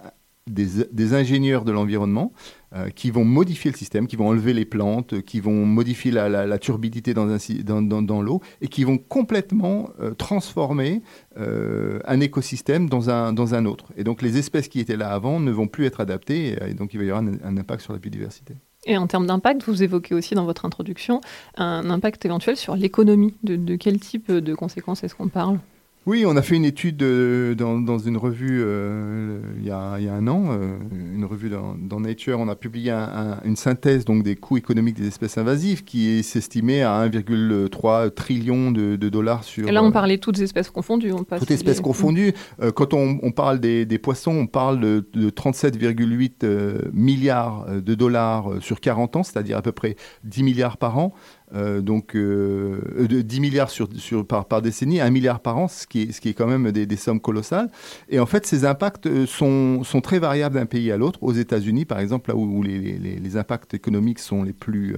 des 0.46 1.14
ingénieurs 1.14 1.64
de 1.64 1.72
l'environnement 1.72 2.32
euh, 2.74 2.90
qui 2.90 3.10
vont 3.10 3.24
modifier 3.24 3.70
le 3.70 3.76
système, 3.76 4.08
qui 4.08 4.16
vont 4.16 4.28
enlever 4.28 4.52
les 4.52 4.64
plantes, 4.64 5.22
qui 5.22 5.38
vont 5.38 5.64
modifier 5.64 6.10
la, 6.10 6.58
turbidité 6.58 7.14
dans, 7.14 8.22
l'eau 8.22 8.40
et 8.60 8.66
qui 8.66 8.82
vont 8.82 8.98
complètement 8.98 9.90
euh, 10.00 10.12
transformer 10.14 11.02
euh, 11.36 12.00
un 12.04 12.18
écosystème 12.20 12.88
dans 12.88 13.10
un, 13.10 13.64
autre. 13.66 13.92
Et 13.96 14.02
donc 14.02 14.22
les 14.22 14.38
espèces 14.38 14.66
qui 14.66 14.80
étaient 14.80 14.96
là 14.96 15.10
avant 15.10 15.38
ne 15.38 15.52
vont 15.52 15.68
plus 15.68 15.86
être 15.86 16.00
adaptées 16.00 16.56
et, 16.68 16.74
donc 16.74 16.94
il 16.94 16.98
va 16.98 17.04
y 17.04 17.10
avoir 17.10 17.22
un, 17.22 17.34
un 17.44 17.56
impact 17.56 17.82
sur 17.82 17.92
la 17.92 18.00
biodiversité. 18.00 18.54
Et 18.86 18.98
en 18.98 19.06
termes 19.06 19.26
d'impact, 19.26 19.62
vous 19.62 19.82
évoquez 19.82 20.14
aussi 20.14 20.34
dans 20.34 20.44
votre 20.44 20.64
introduction 20.64 21.20
un 21.56 21.88
impact 21.90 22.24
éventuel 22.24 22.56
sur 22.56 22.74
l'économie. 22.74 23.34
De, 23.44 23.56
de 23.56 23.76
quel 23.76 24.00
type 24.00 24.32
de 24.32 24.54
conséquences 24.54 25.04
est-ce 25.04 25.14
qu'on 25.14 25.28
parle? 25.28 25.58
Oui, 26.06 26.24
on 26.26 26.36
a 26.36 26.42
fait 26.42 26.56
une 26.56 26.66
étude 26.66 27.02
euh, 27.02 27.54
dans, 27.54 27.78
dans 27.80 27.96
une 27.98 28.18
revue 28.18 28.60
euh, 28.62 29.40
il, 29.58 29.64
y 29.66 29.70
a, 29.70 29.96
il 29.98 30.04
y 30.04 30.08
a 30.08 30.12
un 30.14 30.26
an, 30.28 30.48
euh, 30.50 30.76
une 31.14 31.24
revue 31.24 31.48
dans, 31.48 31.74
dans 31.78 31.98
Nature. 31.98 32.38
On 32.40 32.48
a 32.48 32.54
publié 32.56 32.90
un- 32.90 32.98
un- 32.98 33.40
une 33.46 33.56
synthèse 33.56 34.04
donc, 34.04 34.22
des 34.22 34.36
coûts 34.36 34.58
économiques 34.58 34.96
des 34.96 35.06
espèces 35.08 35.38
invasives 35.38 35.82
qui 35.82 36.22
s'estimait 36.22 36.82
à 36.82 37.08
1,3 37.08 38.10
trillion 38.10 38.70
de, 38.70 38.96
de 38.96 39.08
dollars 39.08 39.44
sur. 39.44 39.66
Et 39.66 39.72
là, 39.72 39.82
on 39.82 39.92
parlait 39.92 40.18
toutes 40.18 40.38
espèces 40.40 40.68
confondues. 40.68 41.10
On 41.12 41.24
toutes 41.24 41.50
espèces 41.50 41.78
les- 41.78 41.82
confondues. 41.82 42.34
Quand 42.74 42.92
on, 42.92 43.18
on 43.22 43.30
parle 43.32 43.58
des, 43.58 43.86
des 43.86 43.98
poissons, 43.98 44.32
on 44.32 44.46
parle 44.46 44.80
de, 44.80 45.08
de 45.14 45.30
37,8 45.30 46.32
euh, 46.44 46.78
milliards 46.92 47.66
de 47.80 47.94
dollars 47.94 48.50
sur 48.60 48.80
40 48.80 49.16
ans, 49.16 49.22
c'est-à-dire 49.22 49.56
à 49.56 49.62
peu 49.62 49.72
près 49.72 49.96
10 50.24 50.42
milliards 50.42 50.76
par 50.76 50.98
an. 50.98 51.14
Euh, 51.52 51.82
donc 51.82 52.16
euh, 52.16 52.80
euh, 52.98 53.06
de 53.06 53.20
10 53.20 53.40
milliards 53.40 53.70
sur, 53.70 53.88
par, 54.26 54.62
décennie, 54.62 55.00
1 55.00 55.10
milliard 55.10 55.40
par 55.40 55.58
an, 55.58 55.68
ce 55.68 55.86
qui 55.86 56.02
est, 56.02 56.34
quand 56.34 56.46
même 56.46 56.72
des, 56.72 56.96
sommes 56.96 57.20
colossales. 57.20 57.70
Et 58.08 58.18
en 58.18 58.26
fait, 58.26 58.46
ces 58.46 58.64
impacts 58.64 59.06
euh, 59.06 59.26
sont, 59.26 59.82
très 60.02 60.18
variables 60.18 60.56
d'un 60.56 60.66
pays 60.66 60.90
à 60.90 60.96
l'autre. 60.96 61.22
Aux 61.22 61.32
États-Unis, 61.32 61.84
par 61.84 62.00
exemple, 62.00 62.30
là 62.30 62.36
où, 62.36 62.62
les, 62.62 63.36
impacts 63.36 63.74
économiques 63.74 64.20
sont 64.20 64.42
les 64.42 64.52
plus 64.52 64.96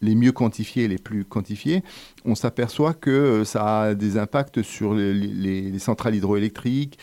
les 0.00 0.14
mieux 0.14 0.32
quantifiés, 0.32 0.88
les 0.88 0.98
plus 0.98 1.24
quantifiés, 1.24 1.82
on 2.24 2.34
s'aperçoit 2.34 2.94
que 2.94 3.44
ça 3.44 3.82
a 3.82 3.94
des 3.94 4.18
impacts 4.18 4.62
sur 4.62 4.94
les, 4.94 5.12
les- 5.14 5.70
les 5.70 5.78
centrales 5.78 6.14
hydroélectriques, 6.14 6.98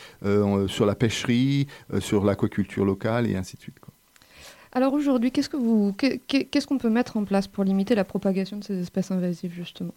sur 0.68 0.86
la 0.86 0.96
pêcherie, 0.96 1.68
sur 2.00 2.26
l'aquaculture 2.26 2.86
locale 2.86 3.30
et 3.30 3.36
ainsi 3.36 3.56
de 3.56 3.62
suite. 3.62 3.78
Alors 4.74 4.94
aujourd'hui, 4.94 5.32
qu'est-ce 5.32 5.50
qu'on 5.50 6.78
peut 6.78 6.90
mettre 6.90 7.18
en 7.18 7.26
place 7.26 7.48
pour 7.48 7.64
limiter 7.64 7.96
la 7.96 8.06
propagation 8.06 8.58
de 8.58 8.64
ces 8.64 8.80
espèces 8.80 9.12
invasives 9.12 9.54
justement? 9.54 9.94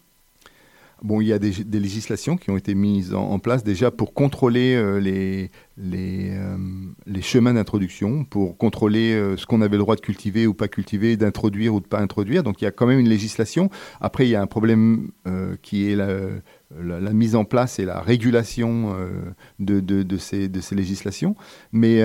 Bon, 1.01 1.19
il 1.19 1.27
y 1.27 1.33
a 1.33 1.39
des, 1.39 1.51
législations 1.79 2.37
qui 2.37 2.49
ont 2.51 2.57
été 2.57 2.73
mises 2.73 3.13
en, 3.13 3.37
place 3.39 3.63
déjà 3.63 3.91
pour 3.91 4.13
contrôler 4.13 4.75
euh, 4.75 4.97
les, 4.99 5.51
les, 5.77 6.31
euh, 6.31 6.57
les 7.05 7.21
chemins 7.21 7.53
d'introduction, 7.53 8.23
pour 8.23 8.57
contrôler 8.57 9.13
euh, 9.13 9.35
ce 9.35 9.45
qu'on 9.45 9.61
avait 9.61 9.75
le 9.75 9.83
droit 9.83 9.95
de 9.95 10.01
cultiver 10.01 10.47
ou 10.47 10.53
pas 10.53 10.69
cultiver, 10.69 11.17
d'introduire 11.17 11.75
ou 11.75 11.81
de 11.81 11.85
pas 11.85 11.99
introduire. 11.99 12.43
Donc 12.43 12.61
il 12.61 12.63
y 12.63 12.67
a 12.67 12.71
quand 12.71 12.87
même 12.87 12.99
une 12.99 13.09
législation. 13.09 13.69
Après, 13.99 14.25
il 14.25 14.29
y 14.29 14.35
a 14.35 14.41
un 14.41 14.47
problème 14.47 15.11
qui 15.61 15.91
est 15.91 15.95
la, 15.95 17.13
mise 17.13 17.35
en 17.35 17.43
place 17.43 17.77
et 17.79 17.85
la 17.85 17.99
régulation 17.99 18.95
de, 19.59 19.79
de- 19.79 20.03
de 20.03 20.17
ces, 20.17 20.47
de 20.47 20.61
ces 20.61 20.75
législations. 20.75 21.35
Mais 21.71 22.01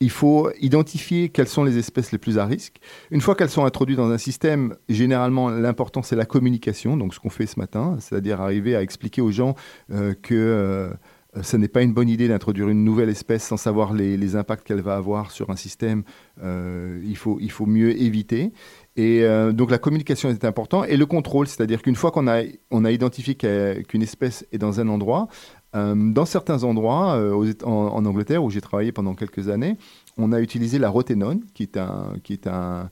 il 0.00 0.10
faut 0.10 0.50
identifier 0.60 1.30
quelles 1.30 1.48
sont 1.48 1.64
les 1.64 1.78
espèces 1.78 2.12
les 2.12 2.18
plus 2.18 2.38
à 2.38 2.44
risque. 2.44 2.76
Une 3.10 3.20
fois 3.20 3.34
qu'elles 3.34 3.50
sont 3.50 3.64
introduites 3.64 3.96
dans 3.96 4.10
un 4.10 4.18
système, 4.18 4.74
généralement, 4.88 5.48
l'important, 5.48 6.02
c'est 6.02 6.16
la 6.16 6.26
communication, 6.26 6.96
donc 6.96 7.14
ce 7.14 7.20
qu'on 7.20 7.30
fait 7.30 7.46
ce 7.46 7.58
matin, 7.58 7.96
c'est-à-dire 8.00 8.40
arriver 8.40 8.76
à 8.76 8.82
expliquer 8.82 9.22
aux 9.22 9.30
gens 9.30 9.54
euh, 9.90 10.14
que 10.20 10.34
euh, 10.34 11.42
ce 11.42 11.56
n'est 11.56 11.68
pas 11.68 11.82
une 11.82 11.92
bonne 11.92 12.08
idée 12.08 12.28
d'introduire 12.28 12.68
une 12.68 12.84
nouvelle 12.84 13.08
espèce 13.08 13.44
sans 13.44 13.56
savoir 13.56 13.92
les, 13.92 14.36
impacts 14.36 14.66
qu'elle 14.66 14.80
va 14.80 14.96
avoir 14.96 15.30
sur 15.30 15.50
un 15.50 15.56
système. 15.56 16.02
Euh, 16.42 17.00
il, 17.04 17.16
faut, 17.16 17.38
il 17.40 17.50
faut 17.50 17.66
mieux 17.66 18.00
éviter. 18.00 18.52
Et 18.96 19.24
euh, 19.24 19.52
donc 19.52 19.70
la 19.70 19.78
communication 19.78 20.30
est 20.30 20.44
importante. 20.44 20.86
Et 20.88 20.96
le 20.96 21.06
contrôle, 21.06 21.46
c'est-à-dire 21.46 21.82
qu'une 21.82 21.96
fois 21.96 22.10
qu'on 22.10 22.26
a, 22.26 22.42
on 22.70 22.84
a 22.84 22.90
identifié 22.90 23.34
qu'une 23.34 24.02
espèce 24.02 24.46
est 24.52 24.58
dans 24.58 24.80
un 24.80 24.88
endroit, 24.88 25.28
euh, 25.74 25.94
dans 25.94 26.24
certains 26.24 26.64
endroits, 26.64 27.16
euh, 27.16 27.52
en, 27.64 28.04
Angleterre, 28.06 28.42
où 28.42 28.50
j'ai 28.50 28.62
travaillé 28.62 28.92
pendant 28.92 29.14
quelques 29.14 29.50
années, 29.50 29.76
on 30.16 30.32
a 30.32 30.40
utilisé 30.40 30.78
la 30.78 30.88
roténone, 30.88 31.42
qui 31.52 31.64
est 31.64 31.76
un, 31.76 32.14
qui 32.24 32.32
est 32.32 32.46
un, 32.46 32.90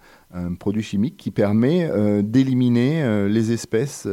produit 0.58 0.82
chimique 0.82 1.16
qui 1.16 1.30
permet 1.30 1.88
d'éliminer 2.24 3.28
les 3.28 3.52
espèces 3.52 4.04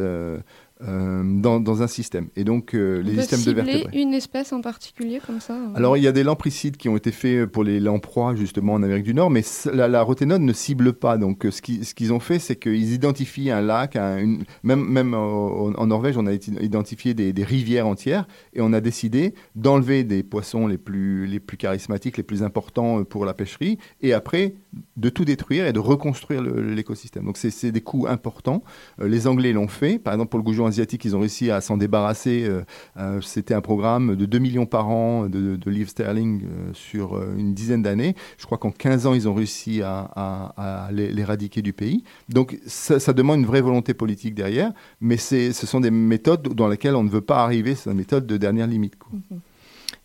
euh, 0.88 1.22
dans, 1.41 1.60
dans 1.60 1.82
un 1.84 1.88
système. 1.88 2.28
Et 2.36 2.44
donc, 2.44 2.74
euh, 2.74 3.02
les 3.02 3.20
systèmes 3.22 3.44
de 3.44 3.52
vertébrés. 3.52 4.02
une 4.02 4.13
espèce 4.13 4.52
en 4.54 4.62
particulier 4.62 5.20
comme 5.26 5.39
ça 5.39 5.54
euh 5.54 5.76
Alors, 5.76 5.98
il 5.98 6.04
y 6.04 6.08
a 6.08 6.12
des 6.12 6.24
lampricides 6.24 6.78
qui 6.78 6.89
ont 6.89 6.98
été 6.98 7.12
faits 7.12 7.46
pour 7.46 7.63
les 7.63 7.80
lamproies, 7.80 8.36
justement, 8.36 8.74
en 8.74 8.84
Amérique 8.84 9.04
du 9.04 9.13
Nord, 9.13 9.30
mais 9.30 9.44
la, 9.74 9.88
la 9.88 10.02
roténone 10.02 10.44
ne 10.46 10.54
cible 10.54 10.94
pas. 10.94 11.17
Donc, 11.17 11.46
ce 11.50 11.62
qui- 11.62 11.86
ce 11.86 11.94
qu'ils 11.94 12.13
ont 12.13 12.20
fait, 12.20 12.39
c'est 12.39 12.56
qu'ils 12.56 12.94
identifient 12.94 13.52
un 13.52 13.62
lac, 13.62 13.96
un- 13.96 14.17
une- 14.17 14.44
même, 14.63 14.84
même 14.84 15.13
en, 15.13 15.72
en 15.76 15.88
Norvège, 15.88 16.17
on 16.17 16.26
a 16.28 16.34
identifié 16.34 17.13
des, 17.13 17.34
des 17.34 17.44
rivières 17.44 17.88
entières, 17.88 18.28
et 18.54 18.62
on 18.62 18.74
a 18.74 18.82
décidé 18.82 19.34
d'enlever 19.56 20.04
des 20.04 20.24
poissons 20.24 20.67
les 20.67 20.78
plus, 20.78 21.28
les 21.28 21.39
plus 21.39 21.58
charismatiques, 21.58 22.17
les 22.17 22.24
plus 22.24 22.44
importants 22.44 23.04
pour 23.04 23.26
la 23.26 23.34
pêcherie, 23.34 23.78
et 24.02 24.13
après, 24.13 24.56
de 24.98 25.10
tout 25.10 25.26
détruire 25.26 25.65
et 25.67 25.74
de 25.74 25.80
reconstruire 25.80 26.41
l'écosystème. 26.41 27.26
Donc, 27.26 27.38
c'est 27.38 27.72
des 27.72 27.82
coûts 27.82 28.08
importants. 28.08 28.63
Les 29.04 29.28
Anglais 29.28 29.52
l'ont 29.54 29.67
fait. 29.67 30.00
Par 30.00 30.13
exemple, 30.13 30.30
pour 30.30 30.39
le 30.39 30.44
goujon 30.44 30.65
asiatique, 30.72 31.06
ils 31.06 31.16
ont 31.16 31.20
réussi 31.20 31.52
à 31.52 31.62
s'en 31.62 31.78
débarrasser. 31.78 32.44
euh, 32.48 32.62
euh, 32.98 33.22
C'était 33.22 33.54
un 33.54 33.62
programme 33.62 34.16
de 34.16 34.26
2 34.26 34.40
millions 34.40 34.66
par 34.66 34.90
an 34.90 35.28
de, 35.30 35.58
livres 35.70 35.90
sterling 35.90 36.44
euh, 36.44 36.70
sur 36.74 37.22
une 37.38 37.54
dizaine 37.54 37.82
d'années. 37.82 38.16
Je 38.38 38.46
crois 38.46 38.58
qu'en 38.58 38.72
15 38.72 39.06
ans, 39.08 39.14
ils 39.14 39.30
ont 39.30 39.34
réussi 39.34 39.82
à, 39.82 40.10
à- 40.16 40.86
à 40.88 40.92
l'é- 40.92 41.12
l'éradiquer 41.12 41.62
du 41.62 41.74
pays. 41.74 42.04
Donc, 42.30 42.58
ça, 42.66 43.00
demande 43.14 43.40
une 43.40 43.46
vraie 43.46 43.62
volonté 43.62 43.94
politique 43.94 44.34
derrière, 44.36 44.72
mais 45.00 45.18
ce 45.18 45.52
sont 45.54 45.80
des 45.80 45.92
méthodes 45.92 46.50
dans 46.56 46.68
lesquelles 46.68 46.96
on 46.96 47.04
ne 47.04 47.10
veut 47.10 47.22
pas 47.22 47.44
arriver. 47.44 47.76
C'est 47.76 47.90
une 47.92 47.98
méthode 47.98 48.26
de 48.26 48.38
dernière 48.38 48.68
limite. 48.68 48.98
quoi. 48.98 49.12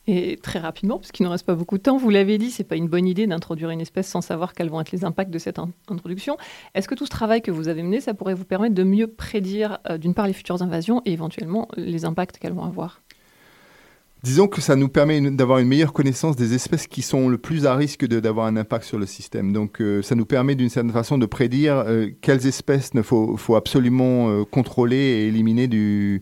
Et 0.08 0.36
très 0.40 0.60
rapidement, 0.60 0.98
puisqu'il 0.98 1.24
ne 1.24 1.28
reste 1.28 1.44
pas 1.44 1.56
beaucoup 1.56 1.78
de 1.78 1.82
temps, 1.82 1.96
vous 1.96 2.10
l'avez 2.10 2.38
dit, 2.38 2.52
c'est 2.52 2.62
pas 2.64 2.76
une 2.76 2.86
bonne 2.86 3.06
idée 3.06 3.26
d'introduire 3.26 3.70
une 3.70 3.80
espèce 3.80 4.06
sans 4.06 4.20
savoir 4.20 4.54
quels 4.54 4.70
vont 4.70 4.80
être 4.80 4.92
les 4.92 5.04
impacts 5.04 5.32
de 5.32 5.38
cette 5.38 5.58
in- 5.58 5.70
introduction. 5.88 6.36
Est-ce 6.74 6.86
que 6.86 6.94
tout 6.94 7.06
ce 7.06 7.10
travail 7.10 7.42
que 7.42 7.50
vous 7.50 7.66
avez 7.66 7.82
mené, 7.82 8.00
ça 8.00 8.14
pourrait 8.14 8.34
vous 8.34 8.44
permettre 8.44 8.74
de 8.74 8.84
mieux 8.84 9.08
prédire, 9.08 9.78
euh, 9.90 9.98
d'une 9.98 10.14
part, 10.14 10.26
les 10.28 10.32
futures 10.32 10.62
invasions 10.62 11.02
et 11.06 11.12
éventuellement 11.12 11.66
les 11.76 12.04
impacts 12.04 12.38
qu'elles 12.38 12.52
vont 12.52 12.64
avoir? 12.64 13.02
Disons 14.26 14.48
que 14.48 14.60
ça 14.60 14.74
nous 14.74 14.88
permet 14.88 15.20
d'avoir 15.30 15.60
une 15.60 15.68
meilleure 15.68 15.92
connaissance 15.92 16.34
des 16.34 16.52
espèces 16.52 16.88
qui 16.88 17.02
sont 17.02 17.28
le 17.28 17.38
plus 17.38 17.64
à 17.64 17.76
risque 17.76 18.04
d'avoir 18.04 18.46
un 18.46 18.56
impact 18.56 18.84
sur 18.84 18.98
le 18.98 19.06
système. 19.06 19.52
Donc 19.52 19.80
euh, 19.80 20.02
ça 20.02 20.16
nous 20.16 20.26
permet 20.26 20.56
d'une 20.56 20.68
certaine 20.68 20.90
façon 20.90 21.16
de 21.16 21.26
prédire 21.26 21.76
euh, 21.86 22.08
quelles 22.22 22.44
espèces 22.44 22.90
il 22.92 23.04
faut, 23.04 23.54
absolument 23.54 24.28
euh, 24.28 24.44
contrôler 24.44 24.96
et 24.96 25.28
éliminer 25.28 25.68
du 25.68 26.20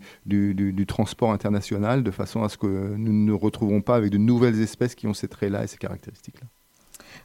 transport 0.87 1.33
international 1.33 2.03
de 2.03 2.11
façon 2.11 2.43
à 2.43 2.51
ce 2.51 2.59
que 2.59 2.67
nous 2.67 3.11
ne 3.15 3.27
nous 3.27 3.39
retrouvons 3.39 3.81
pas 3.81 3.97
avec 3.97 4.11
de 4.11 4.19
nouvelles 4.19 4.61
espèces 4.61 4.95
qui 4.95 5.07
ont 5.07 5.15
ces 5.15 5.29
traits-là 5.29 5.65
et 5.65 5.67
ces 5.67 5.79
caractéristiques-là. 5.79 6.47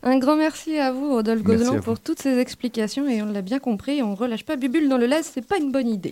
Un 0.04 0.18
grand 0.18 0.36
merci 0.36 0.78
à 0.78 0.92
vous, 0.92 1.14
Rodolphe 1.14 1.44
Gozlan, 1.44 1.82
pour 1.82 2.00
toutes 2.00 2.22
ces 2.22 2.38
explications. 2.40 3.08
Et 3.08 3.22
on 3.22 3.26
l'a 3.26 3.42
bien 3.42 3.60
compris, 3.60 4.02
on 4.02 4.16
relâche 4.16 4.46
pas 4.46 4.56
Bubule 4.56 4.90
dans 4.90 4.98
le 4.98 5.06
lait, 5.06 5.24
c'est 5.24 5.46
pas 5.46 5.58
une 5.58 5.72
bonne 5.72 5.88
idée. 5.88 6.12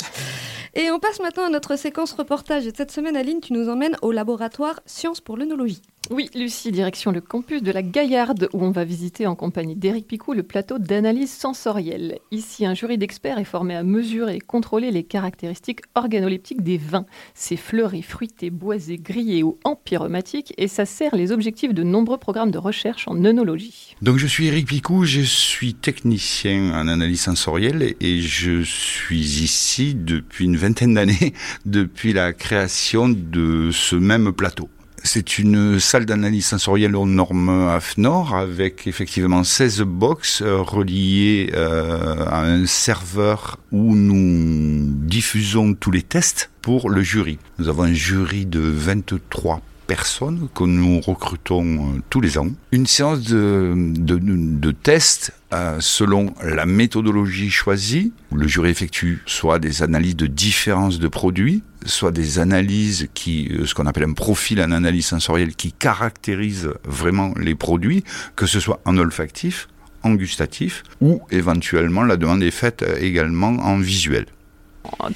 Et 0.75 0.91
on 0.91 0.99
passe 0.99 1.19
maintenant 1.19 1.45
à 1.45 1.49
notre 1.49 1.75
séquence 1.75 2.13
reportage. 2.13 2.67
Et 2.67 2.73
cette 2.75 2.91
semaine, 2.91 3.15
Aline, 3.17 3.41
tu 3.41 3.53
nous 3.53 3.69
emmènes 3.69 3.97
au 4.01 4.11
laboratoire 4.11 4.79
Sciences 4.85 5.21
pour 5.21 5.37
l'œnologie. 5.37 5.81
Oui, 6.09 6.29
Lucie, 6.35 6.71
direction 6.71 7.11
le 7.11 7.19
campus 7.19 7.61
de 7.61 7.71
la 7.71 7.81
Gaillarde, 7.81 8.47
où 8.53 8.63
on 8.63 8.71
va 8.71 8.85
visiter 8.85 9.27
en 9.27 9.35
compagnie 9.35 9.75
d'Éric 9.75 10.07
Picou 10.07 10.31
le 10.31 10.43
plateau 10.43 10.79
d'analyse 10.79 11.31
sensorielle. 11.31 12.19
Ici, 12.31 12.65
un 12.65 12.73
jury 12.73 12.97
d'experts 12.97 13.39
est 13.39 13.43
formé 13.43 13.75
à 13.75 13.83
mesurer 13.83 14.37
et 14.37 14.39
contrôler 14.39 14.89
les 14.89 15.03
caractéristiques 15.03 15.81
organoleptiques 15.95 16.63
des 16.63 16.77
vins. 16.77 17.05
C'est 17.33 17.57
fleuris, 17.57 18.03
fruités, 18.03 18.49
boisés, 18.51 18.97
grillés 18.97 19.43
ou 19.43 19.59
empyromatiques, 19.65 20.53
et 20.57 20.69
ça 20.69 20.85
sert 20.85 21.13
les 21.13 21.33
objectifs 21.33 21.73
de 21.73 21.83
nombreux 21.83 22.17
programmes 22.17 22.51
de 22.51 22.57
recherche 22.57 23.05
en 23.09 23.25
œnologie. 23.25 23.93
Donc 24.01 24.17
je 24.17 24.27
suis 24.27 24.47
Eric 24.47 24.67
Picou, 24.67 25.03
je 25.03 25.21
suis 25.21 25.73
technicien 25.73 26.71
en 26.73 26.87
analyse 26.87 27.21
sensorielle 27.21 27.95
et 27.99 28.21
je 28.21 28.61
suis 28.63 29.41
ici 29.43 29.93
depuis 29.93 30.45
une 30.45 30.55
vingtaine 30.55 30.93
d'années, 30.93 31.33
depuis 31.65 32.13
la 32.13 32.31
création 32.31 33.09
de 33.09 33.71
ce 33.73 33.97
même 33.97 34.31
plateau. 34.31 34.69
C'est 35.03 35.37
une 35.37 35.79
salle 35.79 36.05
d'analyse 36.05 36.45
sensorielle 36.47 36.95
aux 36.95 37.05
normes 37.05 37.69
AFNOR 37.69 38.35
avec 38.35 38.87
effectivement 38.87 39.43
16 39.43 39.81
box 39.81 40.41
euh, 40.41 40.57
reliées 40.57 41.51
euh, 41.53 42.25
à 42.25 42.41
un 42.41 42.65
serveur 42.65 43.59
où 43.71 43.95
nous 43.95 44.87
diffusons 44.91 45.75
tous 45.75 45.91
les 45.91 46.01
tests 46.01 46.49
pour 46.61 46.89
le 46.89 47.01
jury. 47.01 47.37
Nous 47.59 47.69
avons 47.69 47.83
un 47.83 47.93
jury 47.93 48.45
de 48.45 48.59
23 48.59 49.61
personnes 49.87 50.49
que 50.53 50.65
nous 50.65 50.99
recrutons 50.99 51.95
euh, 51.95 52.01
tous 52.09 52.21
les 52.21 52.37
ans. 52.37 52.49
Une 52.71 52.85
séance 52.85 53.21
de, 53.21 53.73
de, 53.75 54.71
tests 54.71 55.33
euh, 55.53 55.77
selon 55.79 56.33
la 56.43 56.65
méthodologie 56.65 57.49
choisie. 57.49 58.11
Le 58.33 58.47
jury 58.47 58.69
effectue 58.69 59.23
soit 59.25 59.59
des 59.59 59.81
analyses 59.81 60.17
de 60.17 60.27
différence 60.27 60.99
de 60.99 61.07
produits, 61.07 61.63
soit 61.85 62.11
des 62.11 62.37
analyses 62.37 63.07
qui, 63.13 63.47
euh, 63.51 63.65
ce 63.65 63.73
qu'on 63.73 63.87
appelle 63.87 64.03
un 64.03 64.13
profil 64.13 64.61
en 64.61 64.71
analyse 64.71 65.07
sensorielle 65.07 65.55
qui 65.55 65.71
caractérise 65.71 66.69
vraiment 66.83 67.33
les 67.39 67.55
produits, 67.55 68.03
que 68.35 68.45
ce 68.45 68.59
soit 68.59 68.81
en 68.85 68.97
olfactif, 68.97 69.69
en 70.03 70.13
gustatif, 70.13 70.83
ou 71.01 71.21
éventuellement 71.31 72.03
la 72.03 72.17
demande 72.17 72.43
est 72.43 72.51
faite 72.51 72.85
également 72.99 73.49
en 73.49 73.79
visuel. 73.79 74.25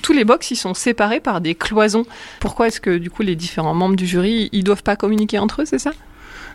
Tous 0.01 0.13
les 0.13 0.23
box, 0.25 0.51
ils 0.51 0.55
sont 0.55 0.73
séparés 0.73 1.19
par 1.19 1.41
des 1.41 1.55
cloisons. 1.55 2.05
Pourquoi 2.39 2.67
est-ce 2.67 2.81
que 2.81 2.97
du 2.97 3.09
coup 3.09 3.21
les 3.23 3.35
différents 3.35 3.73
membres 3.73 3.95
du 3.95 4.05
jury, 4.05 4.49
ils 4.51 4.63
doivent 4.63 4.83
pas 4.83 4.95
communiquer 4.95 5.39
entre 5.39 5.61
eux, 5.61 5.65
c'est 5.65 5.79
ça? 5.79 5.91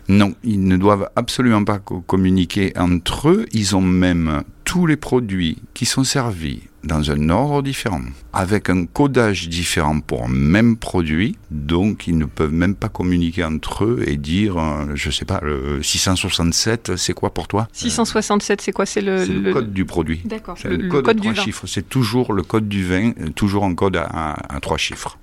Non, 0.09 0.35
ils 0.43 0.63
ne 0.63 0.77
doivent 0.77 1.09
absolument 1.17 1.63
pas 1.65 1.79
co- 1.79 1.99
communiquer 1.99 2.71
entre 2.77 3.29
eux. 3.29 3.45
Ils 3.51 3.75
ont 3.75 3.81
même 3.81 4.43
tous 4.63 4.85
les 4.85 4.95
produits 4.95 5.57
qui 5.73 5.85
sont 5.85 6.05
servis 6.05 6.61
dans 6.83 7.11
un 7.11 7.29
ordre 7.29 7.61
différent, 7.63 8.01
avec 8.33 8.69
un 8.69 8.85
codage 8.85 9.49
différent 9.49 9.99
pour 9.99 10.23
un 10.23 10.27
même 10.29 10.77
produit. 10.77 11.35
Donc, 11.51 12.07
ils 12.07 12.17
ne 12.17 12.25
peuvent 12.25 12.53
même 12.53 12.75
pas 12.75 12.87
communiquer 12.89 13.43
entre 13.43 13.83
eux 13.85 14.03
et 14.07 14.15
dire, 14.17 14.57
euh, 14.57 14.85
je 14.95 15.09
sais 15.11 15.25
pas, 15.25 15.39
le 15.43 15.81
667, 15.83 16.95
c'est 16.95 17.13
quoi 17.13 17.33
pour 17.33 17.47
toi? 17.47 17.67
667, 17.73 18.61
c'est 18.61 18.71
quoi? 18.71 18.85
C'est 18.85 19.01
le, 19.01 19.25
C'est 19.25 19.33
le 19.33 19.39
le- 19.41 19.53
code 19.53 19.73
du 19.73 19.85
produit. 19.85 20.21
D'accord, 20.25 20.57
C'est 20.57 20.69
le, 20.69 20.77
le, 20.77 20.89
code, 20.89 21.15
du 21.15 21.21
trois 21.21 21.33
vin. 21.33 21.41
chiffres. 21.43 21.67
C'est 21.67 21.87
toujours 21.89 22.31
le 22.33 22.43
code 22.43 22.67
du 22.69 22.85
vin, 22.85 23.11
euh, 23.19 23.29
toujours 23.35 23.63
en 23.63 23.73
code 23.75 23.97
à, 23.97 24.03
à- 24.03 24.55
à 24.55 24.59
trois 24.59 24.77
chiffres. 24.77 25.17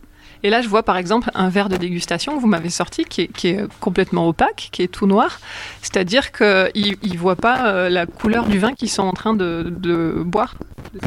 Et 0.44 0.50
là, 0.50 0.60
je 0.60 0.68
vois 0.68 0.82
par 0.82 0.98
exemple 0.98 1.30
un 1.34 1.48
verre 1.48 1.70
de 1.70 1.76
dégustation 1.76 2.36
que 2.36 2.40
vous 2.40 2.46
m'avez 2.46 2.68
sorti 2.68 3.04
qui 3.04 3.22
est, 3.22 3.80
complètement 3.80 4.28
opaque, 4.28 4.68
qui 4.70 4.82
est 4.82 4.88
tout 4.88 5.06
noir. 5.06 5.40
C'est-à-dire 5.80 6.32
qu'ils 6.32 6.96
ne 7.02 7.18
voient 7.18 7.34
pas 7.34 7.66
euh, 7.66 7.88
la 7.88 8.04
couleur 8.04 8.46
du 8.46 8.58
vin 8.58 8.74
qu'ils 8.74 8.90
sont 8.90 9.02
en 9.02 9.14
train 9.14 9.34
de, 9.34 9.72
de 9.74 10.22
boire? 10.24 10.54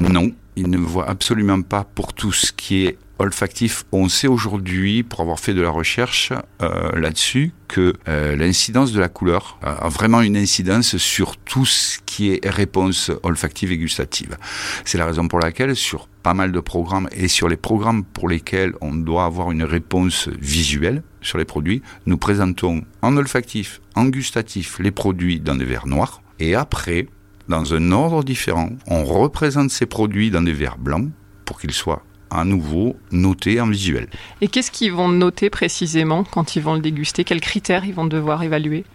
Non, 0.01 0.31
ils 0.55 0.69
ne 0.69 0.77
voient 0.77 1.07
absolument 1.07 1.61
pas 1.61 1.85
pour 1.95 2.13
tout 2.13 2.33
ce 2.33 2.51
qui 2.51 2.85
est 2.85 2.97
olfactif. 3.19 3.85
On 3.91 4.09
sait 4.09 4.27
aujourd'hui, 4.27 5.03
pour 5.03 5.21
avoir 5.21 5.39
fait 5.39 5.53
de 5.53 5.61
la 5.61 5.69
recherche 5.69 6.33
euh, 6.61 6.91
là-dessus, 6.99 7.51
que 7.67 7.93
euh, 8.07 8.35
l'incidence 8.35 8.91
de 8.91 8.99
la 8.99 9.09
couleur 9.09 9.59
a 9.61 9.89
vraiment 9.89 10.21
une 10.21 10.37
incidence 10.37 10.97
sur 10.97 11.37
tout 11.37 11.65
ce 11.65 11.99
qui 12.05 12.31
est 12.31 12.49
réponse 12.49 13.11
olfactive 13.23 13.71
et 13.71 13.77
gustative. 13.77 14.37
C'est 14.85 14.97
la 14.97 15.05
raison 15.05 15.27
pour 15.27 15.39
laquelle 15.39 15.75
sur 15.75 16.07
pas 16.23 16.33
mal 16.33 16.51
de 16.51 16.59
programmes 16.59 17.07
et 17.11 17.27
sur 17.27 17.47
les 17.47 17.57
programmes 17.57 18.03
pour 18.03 18.27
lesquels 18.27 18.73
on 18.81 18.93
doit 18.93 19.25
avoir 19.25 19.51
une 19.51 19.63
réponse 19.63 20.27
visuelle 20.39 21.03
sur 21.21 21.37
les 21.37 21.45
produits, 21.45 21.81
nous 22.05 22.17
présentons 22.17 22.83
en 23.01 23.17
olfactif, 23.17 23.81
en 23.95 24.05
gustatif 24.05 24.79
les 24.79 24.91
produits 24.91 25.39
dans 25.39 25.55
des 25.55 25.65
verres 25.65 25.87
noirs 25.87 26.21
et 26.39 26.55
après 26.55 27.07
dans 27.47 27.73
un 27.73 27.91
ordre 27.91 28.23
différent. 28.23 28.69
On 28.87 29.03
représente 29.03 29.71
ces 29.71 29.85
produits 29.85 30.31
dans 30.31 30.41
des 30.41 30.53
verres 30.53 30.77
blancs 30.77 31.09
pour 31.45 31.59
qu'ils 31.59 31.71
soient 31.71 32.03
à 32.29 32.43
nouveau 32.43 32.95
notés 33.11 33.59
en 33.61 33.69
visuel. 33.69 34.07
Et 34.41 34.47
qu'est-ce 34.47 34.71
qu'ils 34.71 34.93
vont 34.93 35.07
noter 35.07 35.49
précisément 35.49 36.23
quand 36.23 36.55
ils 36.55 36.61
vont 36.61 36.75
le 36.75 36.81
déguster? 36.81 37.23
Quels 37.23 37.41
critères 37.41 37.85
ils 37.85 37.93
vont 37.93 38.05
devoir 38.05 38.43
évaluer? 38.43 38.85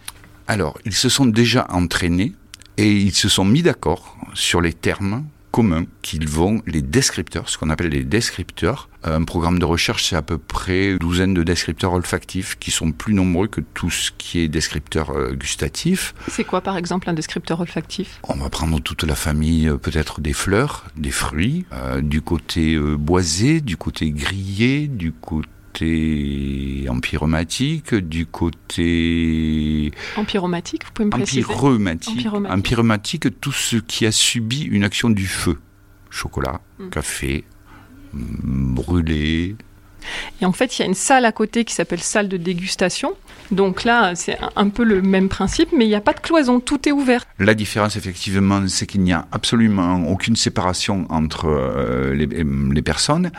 Alors, 0.48 0.78
ils 0.84 0.94
se 0.94 1.08
sont 1.08 1.26
déjà 1.26 1.66
entraînés 1.70 2.32
et 2.76 2.90
ils 2.90 3.14
se 3.14 3.28
sont 3.28 3.44
mis 3.44 3.62
d'accord 3.62 4.16
sur 4.34 4.60
les 4.60 4.72
termes 4.72 5.24
communs 5.52 5.84
qu'ils 6.00 6.28
vont, 6.28 6.62
les 6.66 6.82
descripteurs, 6.82 7.48
ce 7.48 7.58
qu'on 7.58 7.70
appelle 7.70 7.90
les 7.90 8.04
descripteurs. 8.04 8.88
Un 9.04 9.24
programme 9.24 9.58
de 9.58 9.64
recherche, 9.64 10.08
c'est 10.08 10.16
à 10.16 10.22
peu 10.22 10.38
près 10.38 10.92
une 10.92 10.98
douzaine 10.98 11.34
de 11.34 11.42
descripteurs 11.42 11.92
olfactifs 11.92 12.56
qui 12.58 12.70
sont 12.70 12.90
plus 12.90 13.14
nombreux 13.14 13.48
que 13.48 13.60
tout 13.60 13.90
ce 13.90 14.10
qui 14.16 14.40
est 14.40 14.48
descripteur 14.48 15.10
euh, 15.10 15.32
gustatif. 15.32 16.14
C'est 16.28 16.44
quoi 16.44 16.60
par 16.60 16.76
exemple 16.76 17.10
un 17.10 17.12
descripteur 17.12 17.60
olfactif? 17.60 18.20
On 18.24 18.36
va 18.36 18.48
prendre 18.48 18.80
toute 18.80 19.04
la 19.04 19.14
famille, 19.14 19.68
euh, 19.68 19.76
peut-être 19.76 20.20
des 20.20 20.32
fleurs, 20.32 20.86
des 20.96 21.10
fruits, 21.10 21.66
euh, 21.72 22.00
du 22.00 22.22
côté 22.22 22.74
euh, 22.74 22.96
boisé, 22.96 23.60
du 23.60 23.76
côté 23.76 24.10
grillé, 24.10 24.88
du 24.88 25.12
côté 25.12 25.48
empyromatique, 26.88 27.94
du 27.94 28.26
côté 28.26 29.90
Empyromatique, 30.16 30.84
vous 30.84 30.92
pouvez 30.92 31.06
me 31.06 31.10
préciser? 31.10 31.44
empyromatique. 31.44 32.12
Empyromatique. 32.18 32.58
Empyromatique, 32.58 33.40
tout 33.40 33.52
ce 33.52 33.76
qui 33.76 34.06
a 34.06 34.12
subi 34.12 34.62
une 34.62 34.84
action 34.84 35.10
du 35.10 35.26
feu. 35.26 35.58
Chocolat, 36.10 36.60
Mm. 36.78 36.88
café, 36.90 37.44
mm, 38.12 38.74
brûlé, 38.74 39.56
Et 40.40 40.44
en 40.46 40.52
fait, 40.52 40.78
il 40.78 40.82
y 40.82 40.84
a 40.84 40.88
une 40.88 40.94
salle 40.94 41.24
à 41.24 41.32
côté 41.32 41.64
qui 41.64 41.74
s'appelle 41.74 42.00
salle 42.00 42.28
de 42.28 42.36
dégustation. 42.36 43.12
Donc 43.50 43.84
là, 43.84 44.14
c'est 44.14 44.38
un- 44.56 44.68
peu 44.70 44.84
le 44.84 45.02
même 45.02 45.28
principe, 45.28 45.68
mais 45.76 45.84
il 45.84 45.88
n'y 45.88 45.94
a 45.94 46.00
pas 46.00 46.14
de 46.14 46.20
cloison, 46.20 46.58
tout 46.60 46.88
est 46.88 46.92
ouvert. 46.92 47.26
La 47.38 47.52
différence, 47.52 47.96
effectivement, 47.96 48.66
c'est 48.66 48.86
qu'il 48.86 49.02
n'y 49.02 49.12
a 49.12 49.26
absolument 49.30 50.08
aucune 50.08 50.36
séparation 50.36 51.06
entre 51.10 51.46
euh, 51.46 52.14
les, 52.14 52.26
les 52.26 52.82
personnes. 52.82 53.30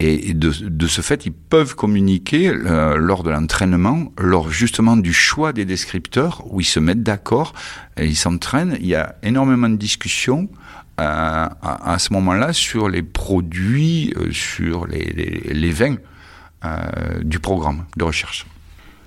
Et, 0.00 0.34
de, 0.34 0.86
ce 0.88 1.00
fait, 1.02 1.26
ils 1.26 1.32
peuvent 1.32 1.76
communiquer 1.76 2.48
euh, 2.48 2.96
lors 2.96 3.22
de 3.22 3.30
l'entraînement, 3.30 4.12
lors 4.18 4.50
justement 4.50 4.96
du 4.96 5.12
choix 5.12 5.52
des 5.52 5.64
descripteurs, 5.64 6.42
où 6.50 6.60
ils 6.60 6.64
se 6.64 6.80
mettent 6.80 7.04
d'accord 7.04 7.52
ils 8.00 8.16
s'entraînent. 8.16 8.76
Il 8.80 8.86
y 8.86 8.94
a 8.94 9.14
énormément 9.22 9.68
de 9.68 9.76
discussions. 9.76 10.48
euh, 11.00 11.46
à, 11.62 11.96
ce 11.98 12.12
moment-là, 12.12 12.52
sur 12.52 12.88
les 12.90 13.02
produits, 13.02 14.12
euh, 14.16 14.30
sur 14.32 14.86
les, 14.86 15.70
vins 15.70 15.94
euh, 15.94 15.96
du 17.22 17.38
programme 17.38 17.84
de 17.96 18.04
recherche. 18.04 18.46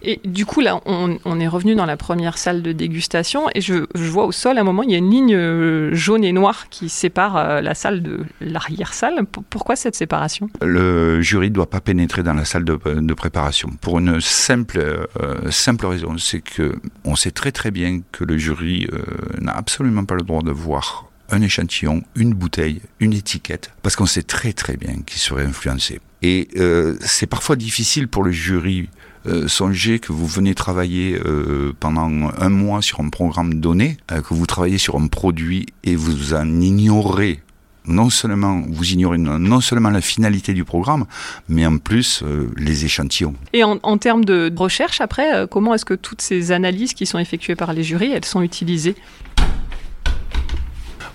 Et 0.06 0.20
du 0.26 0.46
coup, 0.46 0.60
là, 0.60 0.82
on, 0.86 1.18
on 1.24 1.39
est 1.39 1.48
revenu 1.48 1.76
dans 1.76 1.86
la 1.86 1.96
première 1.96 2.38
salle 2.38 2.62
de 2.62 2.74
dégustation 2.74 3.44
et 3.56 3.62
je, 3.62 3.86
je 3.96 4.04
vois 4.04 4.26
au 4.26 4.34
sol, 4.34 4.58
à 4.58 4.62
un 4.62 4.63
moment, 4.66 4.84
il 4.84 4.92
y 4.92 4.96
a 4.96 4.98
une 4.98 5.10
ligne 5.10 5.34
euh, 5.34 5.96
jaune 5.96 6.26
et 6.26 6.34
noire 6.34 6.68
qui 6.70 6.89
sépare 6.89 7.38
euh, 7.38 7.62
la 7.62 7.74
salle 7.74 8.04
de 8.04 8.20
l'arrière-salle. 8.42 9.26
Pourquoi 9.50 9.78
cette 9.78 9.96
séparation? 9.96 10.50
Le 10.62 11.22
jury 11.22 11.50
ne 11.50 11.54
doit 11.54 11.70
pas 11.70 11.80
pénétrer 11.80 12.22
dans 12.22 12.34
la 12.34 12.44
salle 12.44 12.66
de, 12.66 12.78
de 12.86 13.13
préparation 13.13 13.70
pour 13.80 14.00
une 14.00 14.20
simple, 14.20 14.80
euh, 15.22 15.50
simple 15.52 15.86
raison, 15.86 16.18
c'est 16.18 16.42
que 16.42 16.76
on 17.06 17.16
sait 17.16 17.32
très 17.32 17.54
très 17.54 17.72
bien 17.72 18.02
que 18.12 18.26
le 18.26 18.38
jury 18.38 18.89
euh, 18.92 19.04
n'a 19.39 19.54
absolument 19.54 20.04
pas 20.04 20.16
le 20.16 20.24
droit 20.24 20.42
de 20.42 20.52
voir 20.52 21.06
un 21.34 21.41
échantillon, 21.41 22.04
une 22.15 22.34
bouteille, 22.34 22.82
une 23.00 23.13
étiquette, 23.13 23.72
parce 23.82 23.96
qu'on 23.96 24.06
sait 24.06 24.24
très 24.24 24.54
très 24.54 24.78
bien 24.78 24.96
qu'il 25.06 25.19
serait 25.19 25.46
influencé. 25.46 26.00
Et 26.22 26.48
euh, 26.58 26.96
c'est 27.02 27.28
parfois 27.28 27.56
difficile 27.56 28.08
pour 28.08 28.24
le 28.24 28.32
jury 28.32 28.88
Euh, 29.26 29.48
songez 29.48 30.00
que 30.00 30.12
vous 30.12 30.28
venez 30.28 30.54
travailler 30.54 31.17
euh, 31.26 31.74
pendant 31.80 32.10
un 32.38 32.50
mois 32.50 32.82
sur 32.82 33.00
un 33.00 33.10
programme 33.10 33.62
donné, 33.62 33.98
euh, 34.12 34.22
que 34.22 34.34
vous 34.34 34.46
travaillez 34.46 34.78
sur 34.78 34.98
un 34.98 35.08
produit 35.08 35.67
et 35.84 35.96
vous 35.96 36.34
en 36.34 36.60
ignorez 36.60 37.41
non 37.86 38.10
seulement 38.10 38.63
vous 38.69 38.93
ignorez 38.93 39.17
non, 39.17 39.60
seulement 39.60 39.89
la 39.89 40.00
finalité 40.00 40.54
du 40.54 40.63
programme, 40.63 41.04
mais 41.50 41.65
en 41.65 41.80
plus 41.80 42.24
les 42.56 42.86
échantillons. 42.86 43.36
Et 43.52 43.65
en, 43.65 43.98
termes 43.98 44.24
de 44.24 44.50
recherche, 44.56 45.02
après, 45.02 45.46
comment 45.52 45.74
est-ce 45.74 45.84
que 45.84 45.93
toutes 45.93 46.22
ces 46.22 46.54
analyses 46.54 46.93
qui 46.93 47.06
sont 47.06 47.19
effectuées 47.19 47.58
par 47.58 47.74
les 47.74 47.84
jurys, 47.84 48.13
elles 48.13 48.24
sont 48.24 48.41
utilisées? 48.41 48.96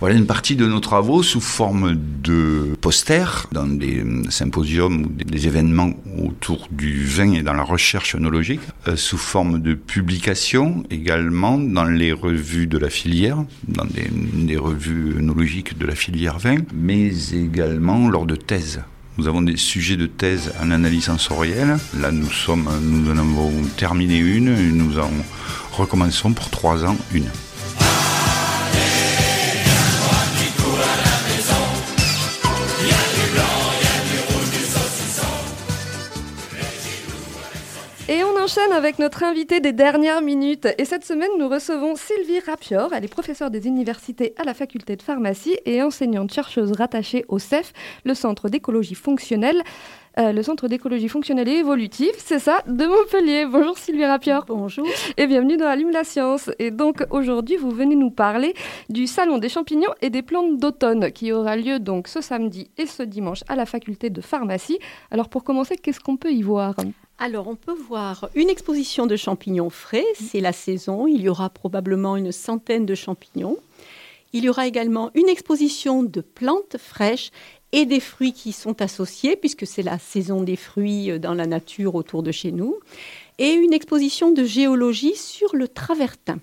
Voilà 0.00 0.14
une 0.14 0.26
partie 0.26 0.54
de 0.54 0.64
nos 0.64 0.78
travaux 0.78 1.24
sous 1.24 1.40
forme 1.40 1.98
de 2.22 2.76
posters 2.80 3.48
dans 3.50 3.66
des 3.66 3.98
euh, 3.98 4.22
symposiums 4.30 5.06
ou 5.06 5.08
des, 5.08 5.48
événements 5.48 5.92
autour 6.24 6.68
du 6.70 7.04
vin 7.04 7.32
et 7.32 7.42
dans 7.42 7.52
la 7.52 7.64
recherche 7.64 8.14
œnologique, 8.14 8.60
euh, 8.86 8.94
sous 8.94 9.18
forme 9.18 9.60
de 9.60 9.74
publications 9.74 10.84
également 10.90 11.58
dans 11.58 11.84
les 11.84 12.12
revues 12.12 12.68
de 12.68 12.78
la 12.78 12.90
filière, 12.90 13.38
dans 13.66 13.86
des, 13.86 14.08
des 14.10 14.56
revues 14.56 15.16
œnologiques 15.18 15.76
de 15.76 15.86
la 15.86 15.96
filière 15.96 16.38
vin, 16.38 16.58
mais 16.72 17.10
également 17.32 18.08
lors 18.08 18.26
de 18.26 18.36
thèses. 18.36 18.80
Nous 19.16 19.26
avons 19.26 19.42
des 19.42 19.56
sujets 19.56 19.96
de 19.96 20.06
thèse 20.06 20.52
en 20.62 20.70
analyse 20.70 21.06
sensorielle. 21.06 21.76
Là, 21.98 22.12
nous 22.12 22.30
sommes, 22.30 22.68
nous 22.82 23.10
en 23.10 23.18
avons 23.18 23.50
terminé 23.76 24.16
une 24.18 24.46
et 24.46 24.70
nous 24.70 25.00
en 25.00 25.10
recommençons 25.72 26.32
pour 26.34 26.50
trois 26.50 26.84
ans 26.84 26.96
une. 27.12 27.26
Enchaîne 38.48 38.72
avec 38.72 38.98
notre 38.98 39.24
invité 39.24 39.60
des 39.60 39.74
dernières 39.74 40.22
minutes. 40.22 40.66
Et 40.78 40.86
cette 40.86 41.04
semaine, 41.04 41.28
nous 41.38 41.50
recevons 41.50 41.96
Sylvie 41.96 42.40
Rapior. 42.40 42.94
Elle 42.94 43.04
est 43.04 43.08
professeure 43.08 43.50
des 43.50 43.66
universités 43.66 44.32
à 44.38 44.44
la 44.44 44.54
faculté 44.54 44.96
de 44.96 45.02
pharmacie 45.02 45.58
et 45.66 45.82
enseignante 45.82 46.32
chercheuse 46.32 46.72
rattachée 46.72 47.26
au 47.28 47.38
CEF, 47.38 47.74
le 48.06 48.14
Centre 48.14 48.48
d'écologie 48.48 48.94
fonctionnelle. 48.94 49.62
euh, 50.18 50.32
le 50.32 50.42
Centre 50.42 50.66
d'écologie 50.66 51.10
fonctionnelle 51.10 51.46
et 51.46 51.58
évolutive, 51.58 52.14
c'est 52.16 52.38
ça, 52.38 52.62
de 52.66 52.86
Montpellier. 52.86 53.44
Bonjour 53.44 53.76
Sylvie 53.76 54.06
Rapior. 54.06 54.46
Bonjour. 54.46 54.88
Et 55.18 55.26
bienvenue 55.26 55.58
dans 55.58 55.66
Allume 55.66 55.90
la 55.90 56.04
science. 56.04 56.50
Et 56.58 56.70
donc 56.70 57.04
aujourd'hui, 57.10 57.56
vous 57.56 57.70
venez 57.70 57.96
nous 57.96 58.10
parler 58.10 58.54
du 58.88 59.06
Salon 59.06 59.36
des 59.36 59.50
champignons 59.50 59.92
et 60.00 60.08
des 60.08 60.22
plantes 60.22 60.56
d'automne 60.56 61.12
qui 61.12 61.32
aura 61.32 61.54
lieu 61.54 61.80
donc 61.80 62.08
ce 62.08 62.22
samedi 62.22 62.70
et 62.78 62.86
ce 62.86 63.02
dimanche 63.02 63.44
à 63.48 63.56
la 63.56 63.66
faculté 63.66 64.08
de 64.08 64.22
pharmacie. 64.22 64.78
Alors 65.10 65.28
pour 65.28 65.44
commencer, 65.44 65.76
qu'est-ce 65.76 66.00
qu'on 66.00 66.16
peut 66.16 66.32
y 66.32 66.40
voir? 66.40 66.76
Alors, 67.20 67.48
on 67.48 67.56
peut 67.56 67.74
voir 67.74 68.30
une 68.36 68.48
exposition 68.48 69.06
de 69.06 69.16
champignons 69.16 69.70
frais. 69.70 70.04
C'est 70.14 70.40
la 70.40 70.52
saison. 70.52 71.08
Il 71.08 71.20
y 71.20 71.28
aura 71.28 71.50
probablement 71.50 72.16
une 72.16 72.30
centaine 72.30 72.86
de 72.86 72.94
champignons. 72.94 73.56
Il 74.32 74.44
y 74.44 74.48
aura 74.48 74.66
également 74.66 75.10
une 75.14 75.28
exposition 75.28 76.04
de 76.04 76.20
plantes 76.20 76.76
fraîches 76.78 77.30
et 77.72 77.86
des 77.86 77.98
fruits 78.00 78.32
qui 78.32 78.52
sont 78.52 78.80
associés, 78.80 79.36
puisque 79.36 79.66
c'est 79.66 79.82
la 79.82 79.98
saison 79.98 80.42
des 80.42 80.56
fruits 80.56 81.10
euh, 81.10 81.18
dans 81.18 81.34
la 81.34 81.46
nature 81.46 81.96
autour 81.96 82.22
de 82.22 82.30
chez 82.30 82.52
nous. 82.52 82.76
Et 83.38 83.52
une 83.52 83.72
exposition 83.72 84.30
de 84.30 84.44
géologie 84.44 85.16
sur 85.16 85.54
le 85.56 85.66
travertin. 85.66 86.38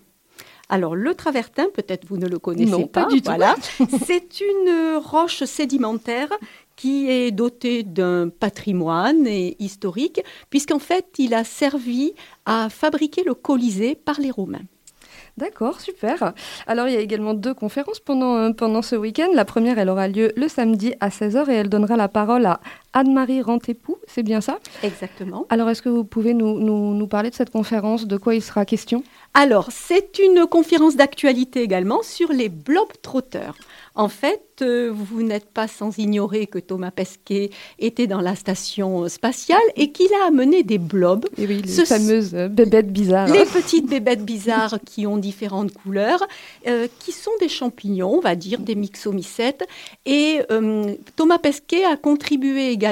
Alors, 0.68 0.96
le 0.96 1.14
travertin, 1.14 1.68
peut-être 1.74 2.06
vous 2.06 2.18
ne 2.18 2.28
le 2.28 2.40
connaissez 2.40 2.72
Non, 2.72 2.88
pas 2.88 3.06
du 3.06 3.22
tout. 3.22 3.26
Voilà. 3.30 3.56
c'est 4.06 4.42
une 4.42 4.98
roche 4.98 5.44
sédimentaire 5.44 6.30
qui 6.76 7.10
est 7.10 7.32
doté 7.32 7.84
d'un 7.84 8.30
patrimoine 8.30 9.28
historique, 9.60 10.22
puisqu'en 10.50 10.80
fait, 10.80 11.06
il 11.18 11.34
a 11.34 11.44
servi 11.44 12.14
à 12.46 12.70
fabriquer 12.70 13.24
le 13.24 13.34
Colisée 13.34 13.96
par 13.96 14.20
les 14.20 14.32
Romains. 14.32 14.64
D'accord, 15.38 15.82
super. 15.82 16.34
Alors, 16.66 16.88
il 16.88 16.94
y 16.94 16.98
a 16.98 17.02
également 17.02 17.34
deux 17.34 17.54
conférences 17.54 18.00
pendant, 18.00 18.38
euh, 18.38 18.52
pendant 18.52 18.82
ce 18.82 18.96
week-end. 18.96 19.28
La 19.34 19.44
première, 19.44 19.78
elle 19.78 19.90
aura 19.90 20.08
lieu 20.08 20.32
le 20.38 20.48
samedi 20.48 20.94
à 21.02 21.10
16h 21.10 21.50
et 21.50 21.56
elle 21.56 21.68
donnera 21.68 21.98
la 21.98 22.08
parole 22.08 22.46
à 22.46 22.62
Anne-Marie 22.96 23.42
Rantépou, 23.44 23.98
c'est 24.08 24.24
bien 24.24 24.42
ça? 24.42 24.58
Exactement. 24.82 25.46
Alors, 25.50 25.70
est-ce 25.70 25.82
que 25.84 25.90
vous 25.90 26.06
pouvez 26.06 26.34
nous, 26.34 26.60
nous, 26.60 26.94
nous 26.96 27.08
parler 27.08 27.30
de 27.30 27.36
cette 27.36 27.52
conférence? 27.52 28.08
De 28.08 28.18
quoi 28.18 28.34
il 28.36 28.42
sera 28.42 28.66
question? 28.66 29.04
Alors, 29.34 29.68
c'est 29.70 30.18
une 30.18 30.46
conférence 30.48 30.96
d'actualité 30.96 31.62
également 31.62 32.02
sur 32.04 32.32
les 32.32 32.50
globetrotters. 32.50 33.54
En 33.98 34.08
fait, 34.10 34.42
euh, 34.62 34.92
vous 34.94 35.24
n'êtes 35.24 35.50
pas 35.50 35.68
sans 35.68 35.98
ignorer 35.98 36.48
que 36.48 36.60
Thomas 36.60 36.92
Pesquet 36.92 37.50
était 37.80 38.08
dans 38.08 38.22
la 38.22 38.36
station 38.36 39.08
spatiale 39.10 39.60
et 39.76 39.92
qu'il 39.92 40.08
a 40.24 40.28
amené 40.28 40.64
des 40.64 40.78
blobs. 40.78 41.26
Et 41.38 41.46
oui, 41.48 41.62
les 41.62 41.70
Ce- 41.72 41.84
fameuses 41.86 42.34
euh, 42.34 42.48
bébêtes 42.48 42.92
bizarres. 42.92 43.28
Les 43.28 43.44
petites 43.46 43.90
bébêtes 43.90 44.24
bizarres 44.24 44.80
qui 44.86 45.06
ont 45.08 45.18
différentes 45.18 45.74
couleurs, 45.74 46.26
euh, 46.68 46.88
qui 47.00 47.12
sont 47.12 47.32
des 47.42 47.50
champignons, 47.50 48.16
on 48.18 48.22
va 48.22 48.36
dire, 48.36 48.60
des 48.60 48.76
myxomycètes. 48.76 49.66
Et 50.06 50.40
euh, 50.52 50.94
Thomas 51.18 51.40
Pesquet 51.40 51.84
a 51.86 51.96
contribué 51.98 52.70
également 52.72 52.85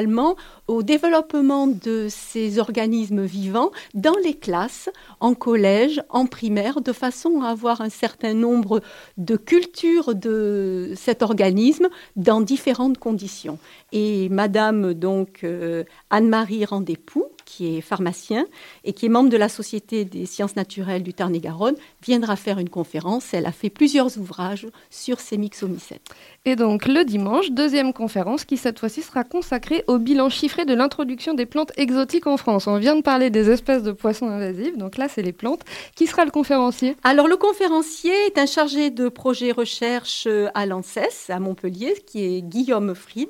au 0.67 0.83
développement 0.83 1.67
de 1.67 2.07
ces 2.09 2.59
organismes 2.59 3.23
vivants 3.23 3.71
dans 3.93 4.15
les 4.23 4.33
classes, 4.33 4.89
en 5.19 5.33
collège, 5.33 6.01
en 6.09 6.25
primaire, 6.25 6.81
de 6.81 6.93
façon 6.93 7.41
à 7.41 7.49
avoir 7.49 7.81
un 7.81 7.89
certain 7.89 8.33
nombre 8.33 8.81
de 9.17 9.35
cultures 9.35 10.15
de 10.15 10.93
cet 10.95 11.21
organisme 11.21 11.89
dans 12.15 12.41
différentes 12.41 12.97
conditions. 12.97 13.59
Et 13.91 14.29
Madame 14.29 14.93
donc 14.93 15.43
euh, 15.43 15.83
Anne-Marie 16.09 16.65
Randépou, 16.65 17.25
qui 17.53 17.77
est 17.77 17.81
pharmacien 17.81 18.45
et 18.83 18.93
qui 18.93 19.05
est 19.05 19.09
membre 19.09 19.29
de 19.29 19.37
la 19.37 19.49
Société 19.49 20.05
des 20.05 20.25
sciences 20.25 20.55
naturelles 20.55 21.03
du 21.03 21.13
Tarn-et-Garonne, 21.13 21.75
viendra 22.03 22.35
faire 22.35 22.57
une 22.57 22.69
conférence. 22.69 23.33
Elle 23.33 23.45
a 23.45 23.51
fait 23.51 23.69
plusieurs 23.69 24.17
ouvrages 24.17 24.67
sur 24.89 25.19
ces 25.19 25.37
myxomycètes. 25.37 26.09
Et 26.45 26.55
donc, 26.55 26.87
le 26.87 27.05
dimanche, 27.05 27.51
deuxième 27.51 27.93
conférence 27.93 28.43
qui, 28.43 28.57
cette 28.57 28.79
fois-ci, 28.79 29.01
sera 29.01 29.23
consacrée 29.23 29.83
au 29.87 29.99
bilan 29.99 30.29
chiffré 30.29 30.65
de 30.65 30.73
l'introduction 30.73 31.33
des 31.35 31.45
plantes 31.45 31.71
exotiques 31.77 32.27
en 32.27 32.37
France. 32.37 32.65
On 32.67 32.77
vient 32.77 32.95
de 32.95 33.01
parler 33.01 33.29
des 33.29 33.49
espèces 33.49 33.83
de 33.83 33.91
poissons 33.91 34.27
invasives, 34.27 34.77
donc 34.77 34.97
là, 34.97 35.07
c'est 35.07 35.21
les 35.21 35.31
plantes. 35.31 35.61
Qui 35.95 36.07
sera 36.07 36.25
le 36.25 36.31
conférencier? 36.31 36.97
Alors, 37.03 37.27
le 37.27 37.37
conférencier 37.37 38.13
est 38.27 38.37
un 38.37 38.45
chargé 38.47 38.89
de 38.89 39.09
projet 39.09 39.51
recherche 39.51 40.25
euh, 40.27 40.47
à 40.55 40.65
l'ANSES, 40.65 41.29
à 41.29 41.39
Montpellier, 41.39 41.93
qui 42.05 42.25
est 42.25 42.41
Guillaume 42.41 42.95
Fried, 42.95 43.29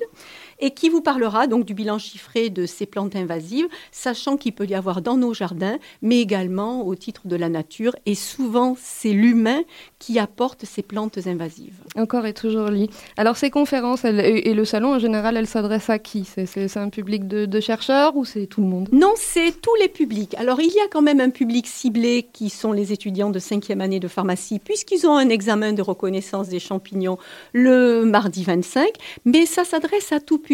et 0.64 0.70
qui 0.70 0.88
vous 0.88 1.02
parlera 1.02 1.46
donc 1.46 1.66
du 1.66 1.74
bilan 1.74 1.98
chiffré 1.98 2.48
de 2.48 2.64
ces 2.64 2.86
plantes 2.86 3.14
invasives, 3.16 3.66
sachant 3.92 4.38
qu'il 4.38 4.54
peut 4.54 4.64
y 4.66 4.74
avoir 4.74 5.02
dans 5.02 5.18
nos 5.18 5.34
jardins, 5.34 5.78
mais 6.00 6.20
également 6.20 6.86
au 6.86 6.94
titre 6.94 7.22
de 7.26 7.36
la 7.36 7.50
nature, 7.50 7.94
et 8.06 8.14
souvent, 8.14 8.74
c'est 8.80 9.10
l'humain 9.10 9.60
qui 9.98 10.18
apporte 10.18 10.64
ces 10.64 10.80
plantes 10.80 11.18
invasives. 11.26 11.74
Encore 11.96 12.24
et 12.24 12.32
toujours 12.32 12.68
lui. 12.70 12.88
Alors, 13.18 13.36
ces 13.36 13.50
conférences 13.50 14.06
elles- 14.06 14.20
et, 14.20 14.48
et 14.48 14.54
le 14.54 14.64
salon, 14.64 14.94
en 14.94 14.98
général, 14.98 15.36
elles 15.36 15.46
s'adressent 15.46 15.90
à 15.90 15.98
qui? 15.98 16.24
C'est 16.24 16.76
un 16.78 16.88
public 16.88 17.28
de, 17.28 17.44
de 17.44 17.60
chercheurs 17.60 18.16
ou 18.16 18.24
c'est 18.24 18.46
tout 18.46 18.62
le 18.62 18.66
monde? 18.66 18.88
Non, 18.90 19.12
c'est 19.16 19.60
tous 19.60 19.74
les 19.82 19.88
publics. 19.88 20.34
Alors, 20.38 20.60
il 20.62 20.72
y 20.72 20.80
a 20.80 20.88
quand 20.90 21.02
même 21.02 21.20
un 21.20 21.30
public 21.30 21.66
ciblé 21.66 22.26
qui 22.32 22.48
sont 22.48 22.72
les 22.72 22.90
étudiants 22.92 23.28
de 23.30 23.38
cinquième 23.38 23.82
année 23.82 24.00
de 24.00 24.08
pharmacie, 24.08 24.60
puisqu'ils 24.60 25.06
ont 25.06 25.16
un 25.16 25.28
examen 25.28 25.74
de 25.74 25.82
reconnaissance 25.82 26.48
des 26.48 26.58
champignons 26.58 27.18
le 27.52 28.04
mardi 28.04 28.44
25. 28.44 28.88
Mais 29.26 29.44
ça 29.44 29.64
s'adresse 29.64 30.10
à 30.12 30.20
tout 30.20 30.38
public, 30.38 30.53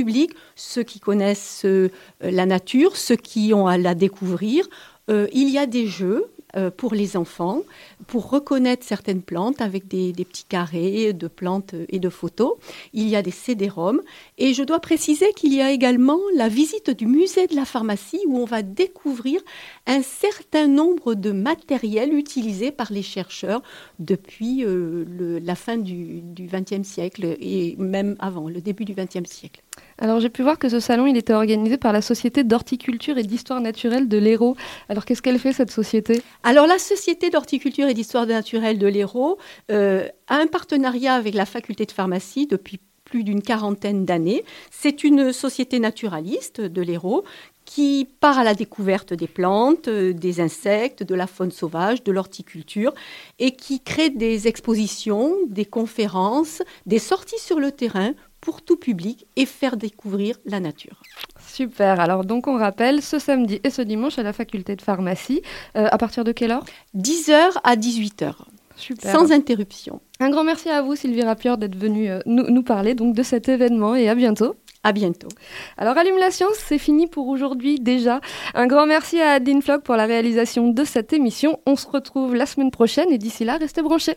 ceux 0.56 0.82
qui 0.82 1.00
connaissent 1.00 1.62
euh, 1.64 1.88
la 2.20 2.46
nature, 2.46 2.96
ceux 2.96 3.16
qui 3.16 3.52
ont 3.54 3.66
à 3.66 3.78
la 3.78 3.94
découvrir. 3.94 4.66
Euh, 5.10 5.26
il 5.32 5.48
y 5.48 5.58
a 5.58 5.66
des 5.66 5.86
jeux 5.86 6.26
euh, 6.56 6.70
pour 6.70 6.94
les 6.94 7.16
enfants, 7.16 7.62
pour 8.06 8.28
reconnaître 8.28 8.84
certaines 8.84 9.22
plantes 9.22 9.60
avec 9.60 9.86
des, 9.86 10.12
petits 10.12 10.44
carrés 10.44 11.12
de 11.12 11.28
plantes 11.28 11.74
et 11.88 11.98
de 11.98 12.08
photos. 12.08 12.54
Il 12.92 13.08
y 13.08 13.16
a 13.16 13.22
des 13.22 13.30
CD-ROM. 13.30 14.02
Et 14.36 14.52
je 14.52 14.62
dois 14.64 14.80
préciser 14.80 15.32
qu'il 15.34 15.54
y 15.54 15.60
a 15.60 15.70
également 15.70 16.18
la 16.34 16.48
visite 16.48 16.90
du 16.90 17.06
musée 17.06 17.46
de 17.46 17.54
la 17.54 17.64
pharmacie 17.64 18.20
où 18.26 18.36
on 18.38 18.44
va 18.44 18.62
découvrir 18.62 19.40
un 19.86 20.02
certain 20.02 20.66
nombre 20.66 21.14
de 21.14 21.30
matériels 21.30 22.12
utilisés 22.12 22.72
par 22.72 22.92
les 22.92 23.02
chercheurs 23.02 23.62
depuis 23.98 24.64
la 24.66 25.54
fin 25.54 25.76
du 25.76 26.22
XXe 26.38 26.86
siècle 26.86 27.36
et 27.40 27.76
même 27.78 28.16
avant, 28.18 28.48
le 28.48 28.60
début 28.60 28.84
du 28.84 28.94
XXe 28.94 29.30
siècle. 29.30 29.62
Alors, 29.98 30.18
j'ai 30.20 30.30
pu 30.30 30.42
voir 30.42 30.58
que 30.58 30.68
ce 30.68 30.80
salon, 30.80 31.06
il 31.06 31.16
était 31.16 31.34
organisé 31.34 31.76
par 31.76 31.92
la 31.92 32.00
Société 32.00 32.42
d'horticulture 32.42 33.18
et 33.18 33.22
d'histoire 33.22 33.60
naturelle 33.60 34.08
de 34.08 34.16
l'Hérault. 34.16 34.56
Alors, 34.88 35.04
qu'est-ce 35.04 35.20
qu'elle 35.20 35.38
fait, 35.38 35.52
cette 35.52 35.70
société? 35.70 36.22
Alors, 36.42 36.66
la 36.66 36.78
Société 36.78 37.28
d'horticulture 37.28 37.86
et 37.86 37.94
d'histoire 37.94 38.26
naturelle 38.26 38.78
de 38.78 38.86
l'Hérault 38.86 39.38
euh, 39.70 40.08
a 40.28 40.36
un 40.36 40.46
partenariat 40.46 41.14
avec 41.14 41.34
la 41.34 41.44
faculté 41.44 41.84
de 41.84 41.92
pharmacie 41.92 42.46
depuis 42.46 42.80
plus 43.04 43.24
d'une 43.24 43.42
quarantaine 43.42 44.04
d'années. 44.04 44.44
C'est 44.70 45.04
une 45.04 45.32
société 45.32 45.80
naturaliste 45.80 46.60
de 46.60 46.80
l'Hérault 46.80 47.24
qui 47.64 48.08
part 48.20 48.38
à 48.38 48.44
la 48.44 48.54
découverte 48.54 49.12
des 49.12 49.28
plantes, 49.28 49.88
euh, 49.88 50.12
des 50.12 50.40
insectes, 50.40 51.02
de 51.02 51.14
la 51.14 51.26
faune 51.26 51.52
sauvage, 51.52 52.02
de 52.02 52.10
l'horticulture, 52.10 52.92
et 53.38 53.52
qui 53.54 53.80
crée 53.80 54.10
des 54.10 54.48
expositions, 54.48 55.36
des 55.48 55.64
conférences, 55.64 56.62
des 56.86 56.98
sorties 56.98 57.38
sur 57.38 57.60
le 57.60 57.70
terrain 57.70 58.12
pour 58.40 58.62
tout 58.62 58.76
public 58.76 59.26
et 59.36 59.46
faire 59.46 59.76
découvrir 59.76 60.36
la 60.44 60.60
nature. 60.60 61.02
Super. 61.46 62.00
Alors 62.00 62.24
donc 62.24 62.46
on 62.46 62.56
rappelle 62.56 63.02
ce 63.02 63.18
samedi 63.18 63.60
et 63.64 63.70
ce 63.70 63.82
dimanche 63.82 64.18
à 64.18 64.22
la 64.22 64.32
faculté 64.32 64.76
de 64.76 64.82
pharmacie. 64.82 65.42
Euh, 65.76 65.88
à 65.90 65.98
partir 65.98 66.24
de 66.24 66.32
quelle 66.32 66.52
heure? 66.52 66.64
10h 66.96 67.58
à 67.62 67.76
18h. 67.76 68.34
Super. 68.76 69.12
Sans 69.12 69.30
interruption. 69.30 70.00
Un 70.20 70.30
grand 70.30 70.44
merci 70.44 70.70
à 70.70 70.80
vous 70.80 70.96
Sylvie 70.96 71.22
Rapieur 71.22 71.58
d'être 71.58 71.76
venue 71.76 72.10
euh, 72.10 72.20
nous, 72.24 72.44
nous 72.44 72.62
parler 72.62 72.94
donc 72.94 73.14
de 73.14 73.22
cet 73.22 73.48
événement 73.48 73.94
et 73.94 74.08
à 74.08 74.14
bientôt. 74.14 74.56
À 74.82 74.92
bientôt. 74.92 75.28
Alors, 75.76 75.98
Allume 75.98 76.16
la 76.18 76.30
science, 76.30 76.56
c'est 76.56 76.78
fini 76.78 77.06
pour 77.06 77.28
aujourd'hui 77.28 77.78
déjà. 77.78 78.20
Un 78.54 78.66
grand 78.66 78.86
merci 78.86 79.20
à 79.20 79.32
Adeline 79.32 79.60
Flock 79.60 79.82
pour 79.82 79.94
la 79.94 80.06
réalisation 80.06 80.70
de 80.70 80.84
cette 80.84 81.12
émission. 81.12 81.60
On 81.66 81.76
se 81.76 81.86
retrouve 81.86 82.34
la 82.34 82.46
semaine 82.46 82.70
prochaine 82.70 83.12
et 83.12 83.18
d'ici 83.18 83.44
là, 83.44 83.58
restez 83.58 83.82
branchés. 83.82 84.16